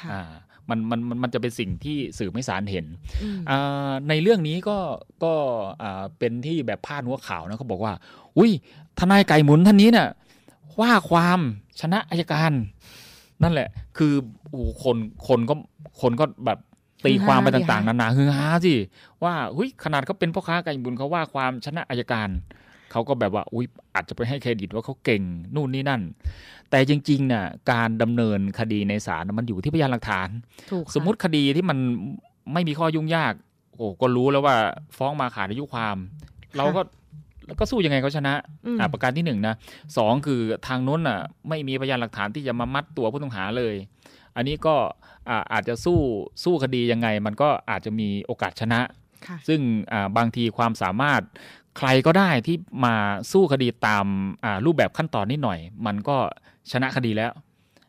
[0.00, 0.32] ค่ะอ่า
[0.68, 2.86] มันมันมันมันจะเป็นสิ่งที่สื่อไม่สารเห็น
[3.22, 4.78] อืมอ่าในเรื่องนี้ก็
[5.24, 5.32] ก็
[5.82, 7.92] อ่าเป็นที่แบบพาดหัวข่าวนะเขาบอกว่า
[8.38, 8.50] อุ้ย
[8.98, 10.08] ทนายไก่หมุนท่านนี้เนี่ย
[10.80, 11.40] ว่าความ
[11.80, 12.52] ชนะอายการ
[13.42, 14.12] นั่นแหละ คือ
[14.50, 14.96] โอ้โหคน
[15.28, 15.54] คนก็
[16.00, 16.58] คนก็แบบ
[17.04, 18.74] ตีความไปต่าง ๆ นานาฮือฮาสิ
[19.22, 22.28] ว่าหุ้ยขนาดเขาเป็นพ่อค้าไก่หมุนเขาว่าความชนะอายการ
[22.90, 25.22] เขาก็แบบว่าอุ้ยอาจจะไปให้เครดิตว่าเขาเก่ง
[25.54, 26.02] นู่นนี่นั่น
[26.70, 30.28] แต่จริงๆน่ะการดำเนินคดีในศาลน่ะมันอยู่ที่พยานหลักฐาน
[30.72, 31.78] ถูกค่ะสมมุติคดีที่มัน
[32.52, 33.32] ไม่มีข้อยุ่งยาก
[33.76, 34.56] โอ้ก็รู้แล้วว่า
[34.96, 35.96] ฟ้องมาขาดอายุความ
[36.56, 36.82] เราก็
[37.46, 38.34] แล้วก็สู้ยังไงเขาชนะ
[38.66, 39.54] อืมอ่าประการที่หนึ่งนะ
[39.96, 43.74] สองคือทางโน้นอะไม่มีพยานหลักฐานที่จะมามัดตัวผู้ต้องหาเลย
[44.36, 44.74] อันนี้ก็
[45.28, 45.98] อ่าอาจจะสู้
[46.44, 48.80] สู้คดียังไง มันก็อาจจะมีโอกาสชนะ
[49.26, 49.60] ค่ะซึ่ง
[49.92, 51.22] อ่าบางทีความสามารถ
[51.78, 52.94] ใครก็ได้ที่มา
[53.32, 54.06] สู้คดีตาม
[54.44, 56.16] อ่ารูปแบบขั้นตอนนิดหน่อย มันก็
[56.72, 57.32] ชนะคดีแล้ว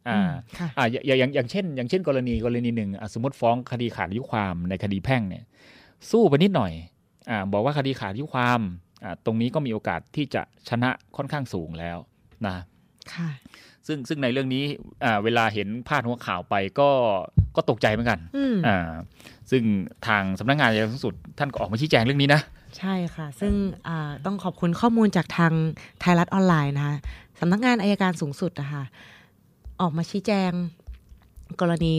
[0.07, 5.43] อ่าอืมค่ะอ่าอย่างอย่างอย่างเช่น อย่างเช่น กรณีกรณีหนึ่งอะสมมติฟ้องคดีขาดอายุความในคดีแพ่งเนี่ย
[6.11, 6.71] สู้ไปนิดหน่อย
[7.29, 8.59] อ่าบอกว่าคดีขาดอายุความ
[9.03, 11.97] อ่าตรงนี้ก็มีโอกาสที่จะชนะค่อนข้างสูงแล้ว
[12.47, 12.55] นะ
[13.13, 13.29] ค่ะ
[13.87, 14.63] ซึ่งซึ่งในเรื่องนี้
[15.05, 16.89] อ่าเวลาเห็นพาดหัวข่าวไปก็
[17.55, 18.89] ก็ตกใจเหมือนกันอืมอ่า
[19.51, 19.63] ซึ่ง
[20.07, 22.41] ทางสำนักงานอัยการสูงสุดท่านก็ออกมาชี้แจงเรื่องนี้นะ
[22.77, 23.53] ใช่ค่ะ ซึ่ง
[24.25, 25.53] ต้องขอบคุณข้อมูลจากทาง
[25.99, 26.95] ไทยรัฐออนไลน์นะคะ
[27.39, 28.84] สำนักงานอายการสูงสุดนะคะ
[29.82, 30.51] ออกมาชี้แจง
[31.62, 31.93] กรณี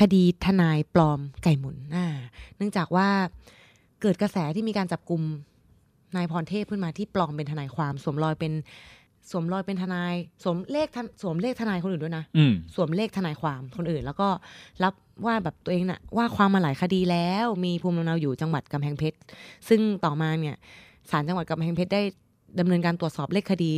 [0.00, 2.06] คดีทนายปลอมไก่หมุนอ่า
[2.56, 3.08] เนื่องจากว่า
[4.00, 5.22] เกิดกระแสที่มีการจับกลุ่ม
[6.16, 8.52] นายพรเทพขึ้นมาที่ปลอมเป็นทนายความสวมรอยเป็น
[9.30, 14.28] สวมรอยเป็นทนายสวมเลขทนสวมเลขทนายคนอื่นด้วยนะอืมสวมเลขทนายความคนอื่น แล้วก็
[14.82, 14.94] รับ
[15.26, 19.18] ว่าแบบตัวเองน่ะว่าความมาหลายคดีแล้ว มีภูมิลำเนาอยู่จังหวัดกำแพงเพชร
[19.68, 20.56] ซึ่งต่อมาเนี่ย
[21.10, 22.02] ศาลจังหวัดกำแพงเพชรได้
[22.60, 23.72] ดำเนินการตรวจสอบเลขคดี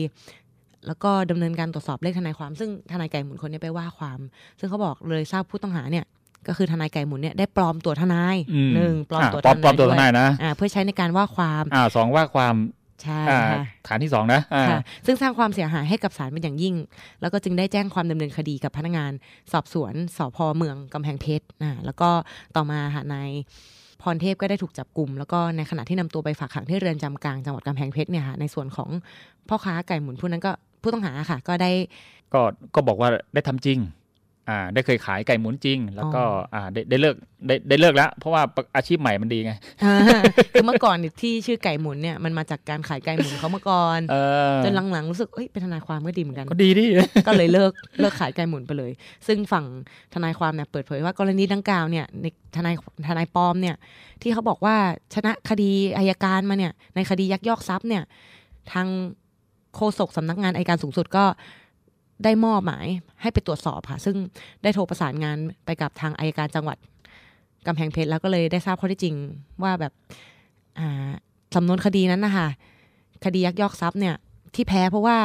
[0.87, 4.19] แล้วก็ดำเนินการตรวจสอบเลขทนายความ ซึ่งทนายไก่หมุนคนนี้ไปว่าความ
[4.59, 6.05] ซึ่งเขาบอกเลยทราบผู้ต้องหาเนี่ย
[6.49, 12.55] ก็คือทนายไก่หมุนเนี่ยได้ปลอมตัวทนายอืมหนึ่งปลอมอะตัวปลอมปลอมตัวทนายด้นะอ่าเพื่อใช้ในการว่าความอ่าสองว่าความ
[13.03, 13.59] ใช่อ่าค่ะ
[13.89, 16.75] ฐานที่สองนะอ่าค่ะซึ่งสร้างความเสียหายให้กับศาลเป็นอย่างยิ่ง
[17.21, 19.13] แล้วก็จึงได้แจ้งความดำเนินคดีกับพนักงาน
[19.53, 22.11] สอบสวนสพเมืองกำแพงเพชรนะแล้วก็
[22.57, 23.31] ต่อมาค่ะนาย
[24.03, 28.91] พรเทพก็ได้ถูกจับกลุ่ม แล้วก็ในขณะที่นำตัวไปฝากขังที่เรือนจำกลางจังหวัดกำแพงเพชรเนี่ยค่ะในส่วนของ
[29.49, 31.71] พ่อค้าไก่หมุนผู้นั้นก็ผู้ต้องหาค่ะ ก็ได้
[32.35, 32.41] ก็
[32.75, 33.98] ก็บอกว่าได้ทำจริงอ่า
[34.75, 38.43] ได้เคยขายไก่หมุนจริง แล้วก็อ๋ออ่อ่าได้ได้เลิกได้ได้เลิกแล้ว เพราะว่า
[38.77, 39.53] อาชีพใหม่มันดีไง
[39.85, 39.95] อ่า
[40.53, 44.17] คือเมื่อก่อนเนี่ยที่ชื่อไก่หมุนเนี่ยมันมาจากการขายไก่หมุนเขาเมื่อก่อนเอ
[44.55, 46.85] อจนหลังๆรู้สึกเอ้ยเป็นทนายความก็ดีเหมือนกันก็ดีดิ
[47.27, 48.91] ก็เลยเลิกเลิกขายไก่หมุนไปเลย
[49.27, 49.65] ซึ่งฝั่ง
[50.15, 52.75] ทนายความเนี่ยเปิดเผยว่ากรณีดังกล่าวเนี่ยในทนาย
[53.09, 53.77] ทนายปลอมเนี่ย
[54.23, 54.77] ที่เขาบอกว่า
[55.15, 58.03] ชนะคดีอายการมาเนี่ย ในคดียักยอกทรัพย์เนี่ย
[58.73, 58.89] ทาง
[59.77, 61.25] โฆษกสำนักงานอายการสูงสุดก็
[62.25, 62.87] ได้มอบหมาย
[63.23, 64.17] ให้ไปตรวจสอบค่ะ ซึ่ง
[64.63, 66.77] ได้โทรประสานงานไปกับทางอายการจังหวัด
[67.67, 69.15] กำแพงเพชรแล้วก็เลยได้ทราบข้อเท็จจริง
[69.63, 69.93] ว่าแบบ
[70.79, 71.11] อ่า
[71.55, 72.49] สำนวนคดีนั้นนะคะ
[73.25, 74.17] คดียักยอกทรัพย์เนี่ย
[74.55, 75.19] ที่แพ้เพราะว่า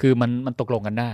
[0.00, 1.12] คือมันมันตกลงกันได้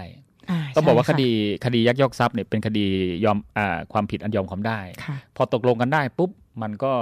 [0.56, 1.30] าต้องบอกว่าใช่คดี
[1.64, 2.86] คดียักยอกทรัพย์เนี่ยเป็นคดี
[3.24, 6.30] ยอมอ่าความผิดอันยอมความได้ค่ะพอตกลงกันได้ปุ๊บ
[6.62, 6.92] มันก็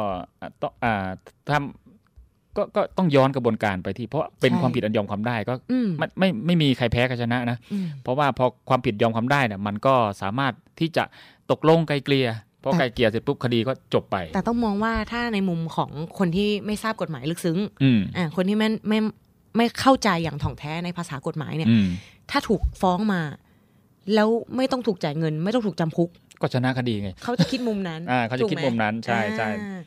[0.40, 1.06] อะต้องอ่า
[1.48, 1.58] ถ้า
[2.56, 11.04] ก็ก็ต้องย้อนกระบวนการไปที่เพราะเป็นใช่ความผิดอันยอมความได้ก็อืมไม่ไม่ไม่มีใครแพ้ใครชนะนะอืมเพราะว่าพอความผิดยอมความได้เนี่ยมันก็สามารถที่จะ
[11.50, 12.28] ตกลงไกลเกลี่ย
[12.62, 18.98] พอแต่ไกลเกลี่ยเสร็จปุ๊บคดีก็จบไป แต่ต้องมองว่าถ้าในมุมของคนที่ไม่ทราบกฎหมายลึกซึ้งอืมอ่าคนที่ไม่ไม่
[19.56, 21.86] ไม่เข้าใจอย่างถ่องแท้ในภาษากฎหมายเนี่ยอืม
[22.30, 23.20] ถ้าถูกฟ้องมา
[24.14, 26.10] แล้วไม่ต้องถูกจ่ายเงิน ไม่ต้องถูกจำคุก
[26.40, 29.80] ก็ชนะคดีไงเขาจะคิดมุมนั้นอ่าเขาจะคิดถูกไหมุมนั้นใช่ใช่อ่า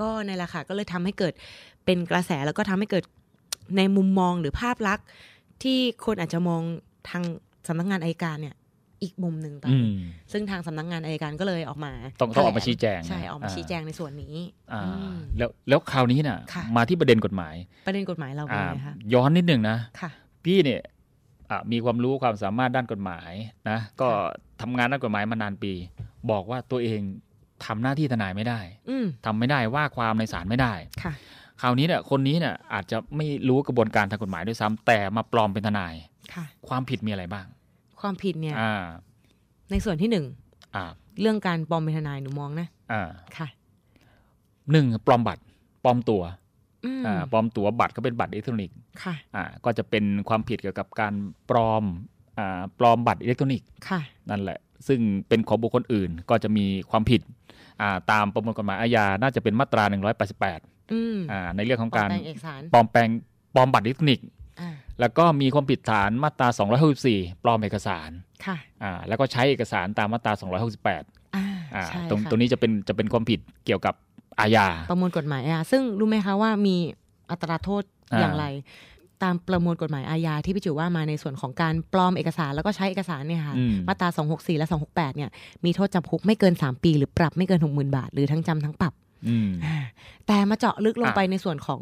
[0.00, 1.32] ก็ในแหละค่ะก็เลยทำให้เกิด
[1.90, 3.04] เป็นกระแสแล้วก็ทำให้เกิด
[3.76, 5.06] ในมุมมองหรือภาพลักษณ์
[5.62, 6.62] ที่คนอาจจะมอง
[7.10, 7.22] ทาง
[7.68, 8.54] สำนักงานอายการเนี่ย
[9.02, 9.94] อีกมุมหนึ่งไปอืม
[10.32, 14.34] ซึ่งทางสำนักงานอายการก็เลยออกมาต้องต้องออกมาถลชี้แจงใช่นะออกมาอ่าชี้แจงในส่วนนี้
[14.72, 17.54] อ่าอืมแล้วแล้วคราวนี้น่ะค่ะ มาที่ประเด็นกฎหมาย
[17.86, 20.10] ประเด็นกฎหมายเราเป็นอ่าไงคะย้อนนิดหนึ่งนะค่ะ
[20.44, 20.80] พี่เนี่ย
[21.50, 23.32] อะมีความรู้ความสามารถด้านกฎหมาย
[23.70, 24.08] นะ ก็
[24.60, 25.72] ทำงานด้านกฎหมายมานานปี
[26.30, 27.00] บอกว่าตัวเอง
[27.66, 31.12] ทำหน้าที่ทนายไม่ได้อืมทำไม่ได้ว่าความในศาลไม่ได้ค่ะ
[31.60, 35.94] คราวนี้เนี่ยคนนี้เนี่ยอาจจะไม่รู้กระบวนการทางกฎหมายด้วยซ้ำแต่มาปลอมเป็นทนาย
[36.34, 37.46] ค่ะ ความผิดมีอะไรบ้าง
[38.00, 38.84] ความผิดเนี่ยอ่า
[39.70, 40.26] ในส่วนที่หนึ่ง
[40.74, 40.84] อ่า
[41.20, 43.48] เรื่องการปลอมเป็นทนายหนูมองนะอ่าค่ะ
[44.72, 45.42] หนึ่งปลอมบัตร
[45.84, 46.22] ปลอมตัว
[46.84, 51.14] อืมอ่าปลอมตัวบัตรก็เป็นบัตรอิเล็กทรอนิกส์ค่ะอ่าก็จะเป็นความผิดเกี่ยวกับการ
[51.50, 51.84] ปลอม
[52.38, 57.22] อ่าปลอมบัตรอิเล็กทรอนิกส์ค่ะนั่นแหละ ซึ่งเป็นของบุคคลอื่นก็จะมีความผิด
[57.80, 59.84] อ่าตามประมวลกฎหมายอาญาน่าจะเป็นมาตรา
[60.28, 63.08] 188 อืมอ่าในเรื่องของการปลอการมแปลงเอกสารปลอมแปลง
[63.54, 64.26] ปลอมบัตรอิเล็กทรอนิกส์
[64.60, 66.48] อ่าแล้วก็มีความผิดฐานมาตรา
[66.96, 68.10] 264 ปลอมเอกสาร
[68.46, 70.32] ค่ะอ่าแล้วก็ใช้เอกสารตามมาตรา
[70.78, 73.94] 268อ่าอ่าใช่ตรงค่ะตรงนี้จะเป็นจะเป็นความผิดเกี่ยวกับ
[74.40, 76.76] อาญาประมวลกฎหมายอาญาซึ่งรู้ไหมคะว่ามี
[77.30, 78.46] อัตราโทษอ่าอย่างไร
[79.22, 85.30] ตามประมวลกฎหมายอาญาที่พี่จิ๋วว่ามาในส่วนของการปลอมเอกสารแล้วก็ใช้เอกสารเนี่ยค่ะอืมมาตรา 264 และ 268 เนี่ย
[85.64, 89.09] มีโทษจำคุกไม่เกิน 3 ปี หรือปรับไม่เกิน 60,000 บาท หรือทั้งจำทั้งปรับอืมอ่า
[90.26, 91.80] แต่มาเจาะลึกลงอะไปในส่วนของ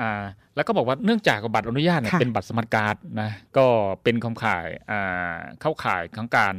[0.00, 0.12] อ่า
[0.56, 3.66] แล้วก็บอกว่าเนื่องจากบัตรอนุญาตเนี่ยค่ะเป็นบัตรสมัครการ์ดนะก็
[4.02, 6.54] เป็นคำข่ายอ่าเข้าข่ายของการ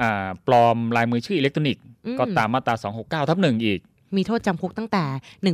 [0.00, 2.74] อ่าปลอมลายมือชื่ออิเล็กทรอนิกส์อืมก็ตามมาตรา
[3.24, 3.80] 269ทับหนึ่งอีก
[4.16, 5.04] มีโทษจำคุกตั้งแต่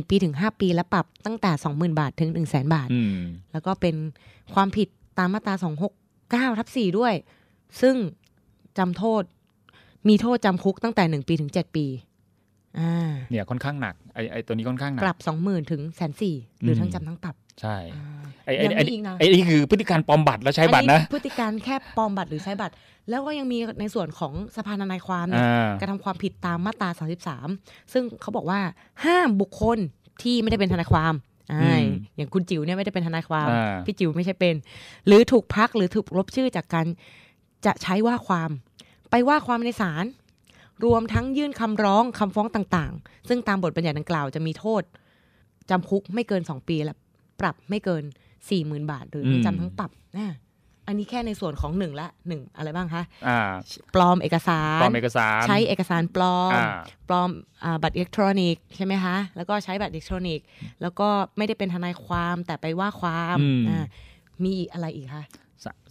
[0.03, 3.17] 1 ปีถึง 5 ปีและปรับตั้งแต่ 20,000 บาทถึง 1 0 0 0 0 0บาทอืม
[3.51, 3.95] แล้วก็เป็น
[4.53, 5.53] ความผิดตามมาตรา
[6.51, 7.13] 269ทับ4ด้วย
[7.81, 7.95] ซึ่ง
[8.77, 9.23] จำโทษ
[10.07, 12.12] มีโทษจำคุกตั้งแต่ 1 ปีถึง 7 ปีอ่า
[13.29, 22.73] เนี่ยค่อนข้างหนักไอ้ไอ้ตัวนี้ค่อนข้างหนัปรับ20,000ถึงแสนสี่หรือทั้งอืมจำทั้งปรับใช่อ่าไอ้ไอ้ยังไอ้มีอีกนะไอ้นี่คือพฤติการปลอมบัตรแล้วใช้บัตรนะอัพฤติการแค่ปลอมบัตรหรือใช้บัตร
[23.09, 26.89] แล้วก็ยังมีในส่วนของสภาทนายความเนี่ยอ่ากระทำความผิดตามมาตรา
[27.39, 28.59] 33 ซึ่งเขาบอกว่า
[29.05, 29.77] ห้ามบุคคล
[30.21, 31.13] ที่ไม่ได้เป็นทนายความ
[31.51, 34.55] อ่าอืมอย่างคุณจิ๋วเนี่ยไม่ได้เป็นทนายความอ่าพี่จิ๋วไม่ใช่เป็น
[35.07, 36.85] หรือถูกพักหรือถูกลบชื่อจากการ
[37.65, 38.49] จะใช้ว่าความ
[39.09, 40.05] ไปว่าความในศาล
[40.85, 44.81] รวมทั้งยื่นคำร้องคำฟ้องต่างๆ ซึ่งตามบทบัญญัติดังกล่าวจะมีโทษ
[45.69, 46.95] จำคุกไม่เกิน 2 ปีและ
[47.41, 48.03] ปรับไม่เกิน
[48.47, 50.31] 40,000 บาท หรือทั้งจำทั้งปรับอ่า
[50.87, 53.39] อันนี้แค่ในส่วนของหนึ่งละหนึ่งอะไรบ้างคะอ่า
[53.95, 56.65] ปลอมเอกสารปลอมเอกสาร ใช้เอกสารปลอมอ่า
[57.07, 57.29] ปลอม
[57.63, 60.45] อาบัตรอิเล็กทรอนิกส์ใช่ไหมคะ แล้วก็ใช้บัตรอิเล็กทรอนิกส์
[60.81, 61.07] แล้วก็
[61.37, 63.85] ไม่ได้เป็นทนายความแต่ไปว่าความอืมอ่า
[64.43, 65.42] มีอีกอะไรอีกคะสา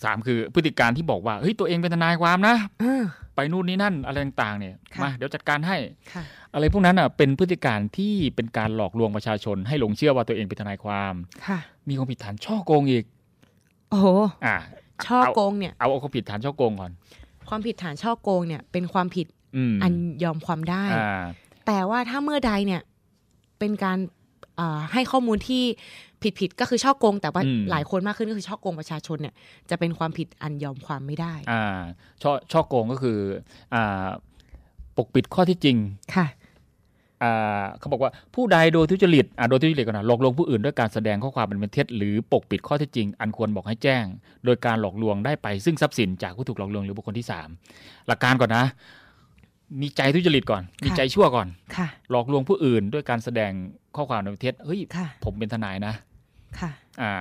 [0.04, 3.04] สามคือพฤติการที่บอกว่าเฮ้ยตัวเองเป็นทนายความนะอ่า
[3.34, 5.76] ไปนู่นนี่นั่นอะไรต่างๆเนี่ยค่ะมาเดี๋ยวจัดการให้
[6.12, 6.22] ค่ะ
[6.54, 11.14] อะไรพวกนั้นอะเป็นพฤติการที่เป็นการหลอกลวงประชาชน ให้หลงเชื่อว่าตัวเองเป็นทนายความ
[11.46, 11.58] ค่ะ
[11.88, 13.04] มีความผิดฐานช่อโกงอีก
[13.90, 14.06] โอ้โห
[14.46, 14.56] อ่า
[15.06, 16.92] ช่อโกงเนี่ยเอาเอาความผิดฐานช่อโกงก่อน
[17.48, 19.92] ความผิดฐานช่อโกงเนี่ย เป็นความผิดอืมอัน
[20.24, 21.22] ยอมความได้อ่า
[21.66, 22.82] แต่ว่าถ้าเมื่อใดเนี่ย
[23.58, 24.21] เป็นการอ่า
[24.92, 25.62] ให้ข้อมูลที่
[26.22, 29.34] ผิดผิดๆก็คือช่อโกง แต่ว่าอืมหลายคนมากขึ้นก็คือช่อโกงประชาชนเนี่ย
[29.70, 31.80] จะเป็นความผิดอันยอมความไม่ได้อ่า
[32.22, 33.18] ช่อช่อโกงก็คือ
[33.74, 34.06] อ่า
[34.96, 35.76] ปกปิดข้อที่จริง
[36.16, 36.26] ค่ะ
[37.22, 44.04] อ่าเขาบอกว่าผู้ใดโดยทุจริตอ่าโดยทุจริตก่อนนะหลอกลวงผู้อื่นด้วยการแสดงข้อความเป็นเท็จหรือปกปิดข้อเท็จจริง อันควรบอกให้แจ้ง
[44.44, 47.48] โดยการหลอกลวงได้ไปซึ่งทรัพย์สินจากผู้ถูกหลอกลวงหรือบุคคลที่สาม
[48.08, 48.64] หลักการก่อนนะ
[49.80, 53.52] มีใจทุจริตก่อน มีใจชั่วก่อนค่ะหลอกลวงผู้อื่นด้วยการแสดง
[53.96, 55.94] ข้อความเป็นเท็จเฮ้ยค่ะผมเป็นทนายนะ
[56.60, 56.70] ค่ะ
[57.02, 57.12] อ่า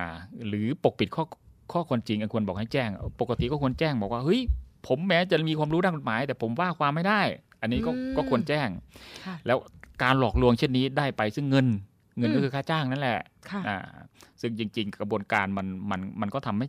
[0.48, 1.24] หรือปกปิดข้อ
[1.72, 2.88] ข้อความจริงอันควรบอกให้แจ้ง
[3.20, 4.40] ปกติก็ควรแจ้งบอกว่าเฮ้ย
[4.86, 7.20] ผมแม้จะมีความรู้ด้านกฎหมาย แต่ผมว่าความไม่ได้
[7.60, 8.68] อันนี้ก็อืมก็ควรแจ้ง
[9.26, 9.58] ค่ะแล้ว
[10.02, 11.66] การหลอกลวงเช่นนี้ได้ไปซึ่งเงิน
[12.18, 13.18] เงินอืมก็คือค่าจ้างนั่นแหละ
[13.50, 13.78] ค่ะอ่า
[14.40, 16.68] ซึ่งจริง ๆ กระบวนการมันมันมันก็ทำไม่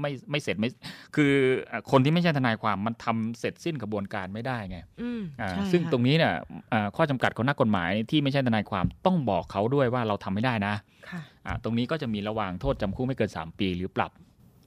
[0.00, 0.68] ไม่ไม่เสร็จไม่
[1.14, 1.32] คือ
[1.70, 6.34] อะคนที่ไม่ใช่ทนายความมันทำเสร็จสิ้นกระบวนการไม่ได้ไงอืมอ่าใช่ซึ่งค่ะตรงนี้เนี่ย
[6.72, 10.74] อ่าข้อจำกัดของนักกฎหมายที่ไม่ใช่ทนายความต้องบอกเขาด้วยว่าเราทำไม่ได้นะ
[11.10, 14.12] ค่ะอ่าตรงนี้ก็จะมีระหว่างโทษจำคุกไม่เกิน 3 ปีหรือปรับ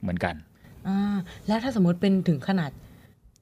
[0.02, 0.36] เหมือนกัน
[0.88, 2.72] อ่าแล้วถ้าสมมติเป็นถึงขนาด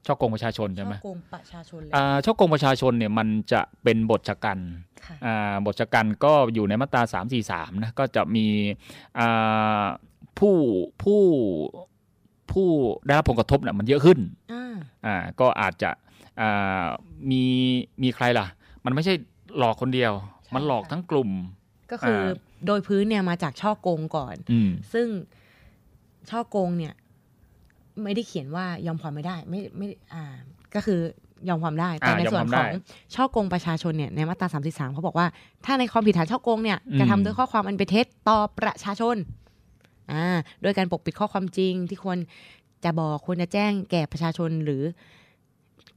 [0.06, 4.58] ช่อโกงประชาชนใช่ไหมช่อโกงประชาชนเลยอ่าช่อโกงประชาชนเนี่ยมันจะเป็นบทชะกัน
[5.06, 7.02] ค่ะอ่าบทชะกันก็อยู่ในมาตรา
[7.42, 8.46] 343นะก็จะมี
[9.18, 9.84] อ่า
[10.38, 10.56] ผู้
[11.02, 11.20] ผู้
[12.52, 12.68] ผู้
[13.06, 14.18] ได้รับผลกระทบเนี่ยมันเยอะขึ้น
[14.52, 14.74] อ่า
[15.06, 15.90] อ่าก็อาจจะ
[16.40, 16.86] อ่า
[17.30, 17.42] มี
[18.02, 18.46] มีใครล่ะ
[18.84, 19.14] มันไม่ใช่
[19.58, 20.12] หลอกคนเดียว
[20.54, 21.30] มันหลอกทั้งกลุ่ม
[21.90, 22.30] ก็คืออา
[22.66, 25.06] โดยพื้นเนี่ยมาจากช่อโกงก่อนอืมซึ่ง
[26.30, 26.94] ช่อโกงเนี่ย
[28.02, 30.24] ไม่ได้เขียนว่ายอมความไม่ได้ ไม่ไม่อ่า
[30.74, 31.00] ก็คือ
[31.48, 32.82] ยอมความได้ แต่อ่าในส่วนยอมความขได้อง
[33.14, 35.26] ช่อโกงประชาชนเนี่ยในมาตราสามสิบสามเขาบอกว่า
[35.64, 39.16] ถ้าในความผิดฐานช่อโกงเนี่ยอืมกระทำด้วยข้อความอันเป็นเท็จต่อประชาชน
[40.12, 40.24] อ่า
[40.62, 42.18] โดยการปกปิดข้อความจริงที่ควร
[42.84, 44.82] จะบอกควรจะแจ้งแก่ประชาชนหรือ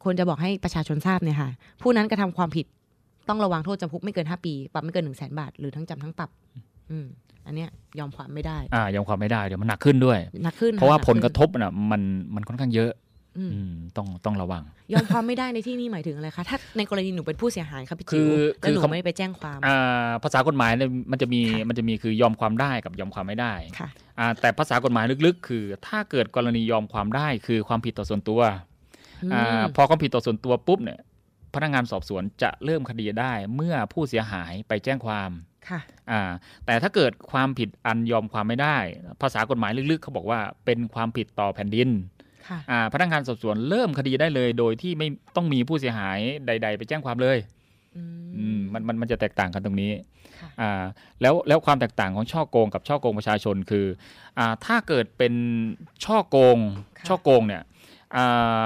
[0.03, 1.49] ควรจะบอกให้ประชาชนทราบเนี่ยค่ะ
[1.81, 2.65] ผู้นั้นกระทำความผิด
[3.29, 6.29] ต้องระวังโทษจำคุกไม่เกินห้าปี ปรับไม่เกินหนึ่งแสนบาท หรือทั้งจำทั้งปรับ
[6.91, 7.05] อืม
[7.45, 7.69] อันเนี้ย
[7.99, 12.01] ยอมความไม่ได้ อ่ายอมความไม่ได้เดี๋ยวมันหนักขึ้นด้วย หนักขึ้น เพราะว่าหนัผลกระขึ้นทบน่ะมัน
[12.35, 13.10] มันค่อนข้างเยอะอืมอืม
[13.97, 14.63] ต้องต้องระวัง
[14.93, 23.89] ยอมความไม่ได้ในที่นี้หมายถึงอะไรคะถ้าในกรณีหนูเป็นผู้เสียหายครับพี่คืจิ๋วอแล้วหนูคือคำไม่ได้ไปแจ้งความอ่าภาษากฎหมายเนี่ยมันจะมีค่ะมันจะมีคือยอมความได้กับยอมความไม่ได้ค่ะ
[24.19, 28.41] อ่าแต่ภาษากฎหมายลึกๆ คือ ถ้าเกิดกรณียอมความได้คือความผิดต่อส่วนตัว
[29.23, 30.99] อืมอ่าพอความผิดต่อส่วนตัวปุ๊บเนี่ย
[31.53, 35.31] พนักงานสอบสวนจะเริ่มคดีได้ เมื่อผู้เสียหายไปแจ้งความ
[35.69, 35.79] ค่ะ
[36.11, 36.21] อ่า
[36.65, 38.77] แต่ถ้าเกิดความผิดอันยอมความไม่ได้
[39.21, 42.30] ภาษากฎหมายลึกๆ เขาบอกว่าเป็นความผิดต่อแผ่นดินค่ะอ่า
[42.93, 47.37] พนักงานสอบสวนเริ่มคดีได้เลย โดยที่ไม่ต้องมีผู้เสียหายใด ๆ ไปแจ้งความเลย
[47.97, 48.03] อื
[48.37, 49.91] อืมมันมันมันจะแตกต่างกันตรงนี้
[50.39, 50.83] ค่ะอ่า
[51.21, 53.85] แล้วแล้วความแตกต่างของช่อโกงกับช่อโกงประชาชนคือ
[54.37, 55.33] อ่าถ้าเกิดเป็น
[56.05, 56.57] ช่อโกง
[56.99, 57.61] ค่ะช่อโกงเนี่ย
[58.15, 58.65] อ่า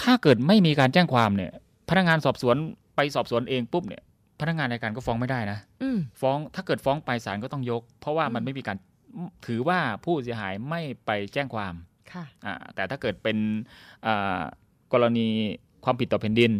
[0.00, 1.52] ถ้าเกิดไม่มีการแจ้งความเนี่ย
[1.88, 2.56] พนักงานสอบสวน
[2.96, 4.02] ไปสอบสวนเองปุ๊บเนี่ย
[4.40, 8.76] พนักงานในการก็ฟ้องไม่ได้นะอืมฟ้องถ้าเกิดฟ้องไปศาลก็ต้องยก เพราะว่ามันอืมไม่มีการ
[9.46, 11.89] ถือว่าผู้เสียหายไม่ไปแจ้งความค่ะอ่า
[12.74, 13.36] แต่ถ้าเกิดเป็น
[14.06, 14.40] อ่า
[14.92, 15.28] กรณี
[15.84, 16.52] ความผิดต่อแผ่นดิน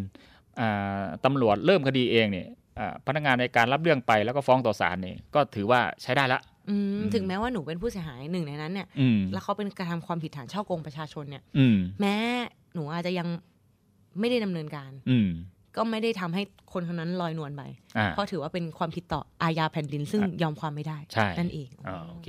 [0.61, 12.15] อ่าตำรวจเริ่มคดีเองเนี่ยอ่าพนักงานในการรับเรื่องไปแล้วก็ฟ้องต่อศาลเนี่ยก็ถือว่าใช้ได้ละอืมอืมถึงแม้ว่าหนูเป็นผู้เสียหายหนึ่งในนั้นเนี่ยอืมแล้วเขาเป็นกระทำความผิดฐานช่อโกงประชาชนเนี่ยอืมแม้
[12.75, 13.29] หนูอาจจะยัง
[14.19, 15.29] ไม่ได้ดำเนินการ อืม
[15.77, 17.63] ก็ไม่ได้ทำให้คนคนนั้นลอยนวลไป
[17.99, 22.29] อ่าเพราะถือว่าเป็นความผิดต่ออาญาแผ่นดิน ซึ่งอะยอมความไม่ได้ใช่นั่นเองอ่าโอเค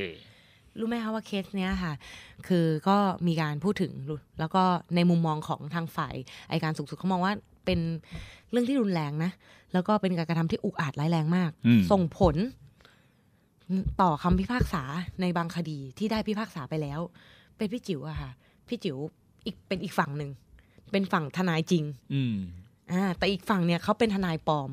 [0.79, 1.93] รู้ไหมคะว่าเคสเนี้ยค่ะ
[2.47, 3.93] คือก็มีการพูดถึง
[4.39, 4.63] แล้วก็
[4.95, 6.15] ในมุมมองของทางฝ่าย
[6.49, 7.33] อายการสูงสุดเขามองว่า
[7.65, 7.79] เป็น
[8.51, 9.31] เรื่องที่รุนแรงนะ
[9.73, 12.35] แล้วก็เป็นการกระทำที่อุกอาจร้ายแรงมากอืมส่งผล
[14.01, 14.83] ต่อคำพิพากษา
[15.21, 16.99] ในบางคดีที่ได้พิพากษาไปแล้ว
[17.57, 18.31] เป็นพี่จิ๋วอะค่ะ
[18.67, 18.97] พี่จิ๋ว
[19.45, 20.31] อีกเป็นอีกฝั่งหนึ่ง
[20.91, 22.35] เป็นฝั่งทนายจริง อืม
[22.91, 24.69] อ่า แต่อีกฝั่งเนี่ยเขาเป็นทนายปลอม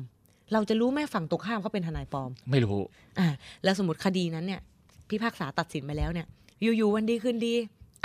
[0.53, 2.79] เราจะรู้ไหมฝั่งตรงข้ามเขาเป็นทนายปลอม ไม่รู้
[3.19, 3.27] อ่า
[3.63, 4.61] แล้วสมมติคดีนั้นเนี่ย
[5.11, 6.27] พิพากษาตัดสินไปแล้วเนี่ย
[6.61, 7.53] อยู่ๆวันดีคืนดี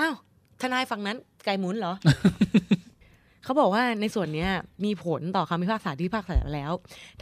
[0.01, 0.14] อ้าว
[0.61, 1.95] ทนายฝั่งนั้นไก่หมุนเหรอ
[3.45, 4.51] เขาบอกว่าในส่วนเนี้ย
[4.85, 6.73] มีผลต่อคำพิพากษาที่พิพากษาไปแล้ว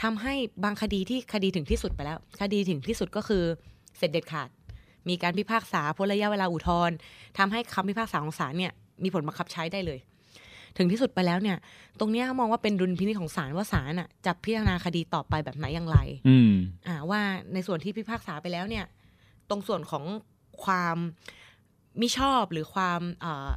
[0.02, 3.44] ทำให้บางคดีที่คดีถึงที่สุดไปแล้ว คดีถึงที่สุดก็คือ
[3.98, 4.48] เสร็จเด็ดขาด
[5.08, 6.96] มีการพิพากษาพ้นระยะเวลาอุทธรณ์
[7.38, 9.98] ทำให้คำพิพากษาของศาลเนี่ย มีผลบังคับใช้ได้เลย
[10.76, 11.56] ถึงที่สุดไปแล้วเนี่ย
[12.00, 16.52] ตรงเนี้ยเขามองว่าเป็นดุลพินิจของศาลว่าศาลน่ะจะพิจารณาคดีต่อไปแบบไหนอย่างไร อืม
[16.86, 17.20] อ่าว่า
[17.52, 18.84] ในส่วนที่พิพากษาไปแล้วเนี่ย
[19.50, 20.04] ตรงส่วนของ
[20.64, 20.96] ความ
[22.00, 23.50] มิชอบหรือความเอ่อ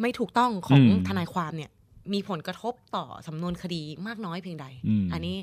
[0.00, 1.70] ไม่ถูกต้องของอืมทนายความเนี่ย
[2.12, 5.36] มีผลกระทบต่อสำนวนคดีมากน้อยเพียงใดอืมอันนี้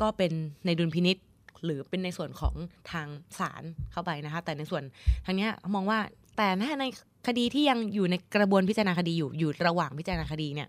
[0.00, 0.32] ก็เป็น
[0.66, 1.16] ในดุลพินิษ
[1.64, 2.54] หรือเป็นในส่วนของ
[2.92, 4.82] ทางศาลเข้าไปนะคะ แต่ในส่วน
[5.26, 5.98] ทางเนี้ยมองว่า
[6.36, 6.84] แต่ถ้าใน
[7.26, 10.68] คดีที่ยังอยู่ในกระบวนพิจารณาคดีอยู่อยู่ระหว่างพิจารณาคดีเนี่ย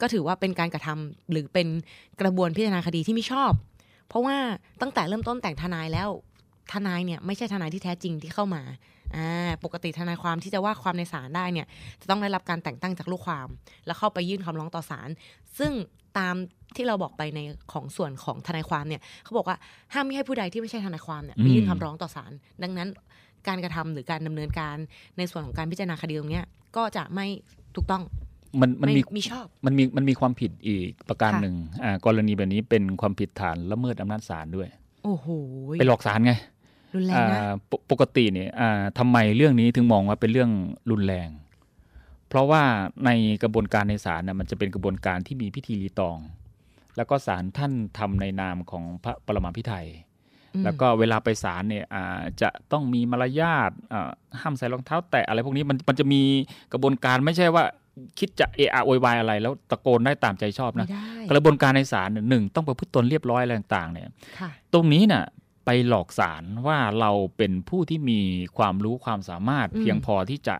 [0.00, 1.68] ก็ถือว่าเป็นการกระทำหรือเป็น
[2.20, 3.52] กระบวนพิจารณาคดีที่ไม่ชอบ
[4.08, 4.36] เพราะว่า
[4.80, 6.08] ตั้งแต่เริ่มต้นแต่งทนายแล้ว
[6.72, 8.62] ทนายเนี่ยไม่ใช่ทนายที่แท้จริงที่เข้ามา
[9.16, 11.66] อ่าปกติทนายความที่จะว่าความในศาลได้เนี่ย
[12.00, 13.48] จะต้องได้รับการแต่งตั้งจากลูกความ
[13.86, 15.08] แล้วเข้าไปยื่นคำร้องต่อศาล
[15.58, 15.72] ซึ่ง
[16.18, 16.34] ตาม
[16.76, 17.40] ที่เราบอกไปใน
[17.72, 19.56] ของส่วนของทนายความเนี่ยเขาบอกว่า
[19.92, 22.88] ห้ามไม่ให้ผู้ใดที่ไม่ใช่ทนายความเนี่ยไปยื่นคำร้องต่อศาลดังนั้น
[23.48, 24.76] การกระทำหรือการดำเนินการ
[25.18, 27.26] ในส่วนของการพิจารณาคดีตรงเนี้ยก็จะไม่
[27.76, 28.02] ถูกต้อง
[28.60, 34.68] มันมันไม่มีมีชอบมันมีมันมีความผิดอีกประการค่ะหนึ่งอ่ากรณีแบบนี้เป็นความผิดฐานละเมิดอำนาจศาลด้วย
[35.04, 35.26] โอ้โห
[35.78, 36.32] ไปหลอกศาลไง
[36.94, 40.50] รุนแรงอ่นะาปปกติเนี่ยอ่าทำไมเรื่องนี้ถึงมองว่าเป็นเรื่อง
[40.90, 41.28] รุนแรง
[42.28, 42.62] เพราะว่า
[43.04, 43.10] ใน
[43.42, 46.18] กระบวนการในศาลน่ะมันจะเป็นกระบวนการที่มีพิธีรีตอง
[46.96, 49.86] แล้วก็ศาลท่านทำในนามของพระปรมาภิไธย
[50.54, 56.22] อืมแล้วก็เวลาไปศาลเนี่ยอ่าจะต้องมีมารยาทอ่าห้ามใส่รองเท้า แตะอะไรพวกนี้มันมันจะมี
[56.72, 57.64] กระบวนการไม่ใช่ว่า
[58.18, 65.24] คิดจะเอะอะโวยวายอะไร แล้วตะโกนได้ตามใจชอบไม่นะได้กระบวนการในศาลเนี่ยหนึ่งต้องประพฤติตนเรียบร้อยอะไรต่างๆเนี่ยค่ะตรงนี้น่ะ
[65.70, 68.20] ไปหลอกศาลว่าเราเป็นผู้ที่มี
[68.58, 70.56] ความรู้ความสามารถอืมเพียงพอที่จะ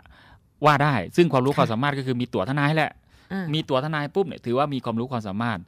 [0.64, 2.92] ว่าได้ ซึ่งความรู้ค่ะความสามารถก็คือมีตั๋วทนายแหละ
[3.32, 5.58] อ่ามีตั๋วทนายปุ๊บเนี่ยถือว่ามีความรู้ความสามารถ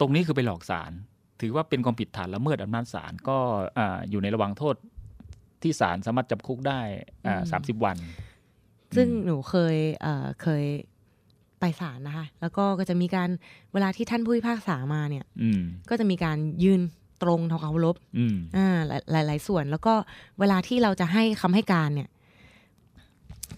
[0.00, 0.92] ตรงนี้คือไปหลอกศาล
[1.40, 3.38] ถือว่าเป็นความผิดฐานละเมิดอำนาจศาลก็
[3.78, 4.74] อ่าอยู่ในระหว่างโทษ
[5.62, 6.80] ที่ศาลสามารถจำคุกได้
[7.50, 7.96] สามสิบวัน
[8.96, 10.64] ซึ่งอืมหนูเคยเอ่อเคย
[11.60, 13.30] ไปศาลนะคะ แล้วก็ก็จะมีการ
[13.72, 16.80] เวลาที่ท่านผู้พิพากษามาเนี่ยอืมก็จะมีการยืน
[17.22, 18.68] ตรงทำความเคารพอืมอ่า
[19.12, 19.94] หลายหลายๆส่วน แล้วก็
[20.40, 22.08] เวลาที่เราจะให้คำให้การเนี่ย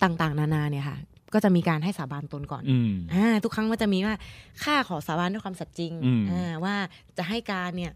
[0.03, 0.99] ต่างๆ นานาเนี่ยค่ะ
[1.35, 4.15] ก็จะมีการให้สาบานตนก่อนอืมอ่าทุกครั้งมันจะมีว่า
[4.65, 6.75] ข้าขอสาบานด้วยความสัตย์จริงอืมอ่าว่า
[7.19, 7.93] จะให้การเนี่ย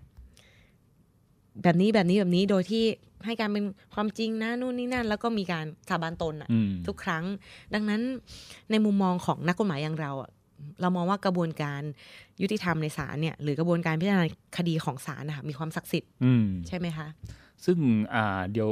[1.63, 2.85] แบบนี้แบบนี้แบบนี้โดยที่
[3.25, 7.25] ให้การเป็นความจริงนะนู่นนี่นั่น แล้วก็มีการสาบานตนอะอืมทุกครั้ง
[7.75, 8.01] ดังนั้น
[8.71, 10.31] ในมุมมองของนักกฎหมายอย่างเราอะ
[10.81, 11.81] เรามองว่ากระบวนการ
[12.43, 14.27] ยุติธรรมในศาลเนี่ยหรือกระบวนการพิจารณา
[14.57, 17.07] คดีของศาลนะคะมีความศักดิ์สิทธิ์อืมใช่ไหมคะ
[17.65, 17.79] ซึ่ง
[18.15, 18.71] อ่าเดี๋ยว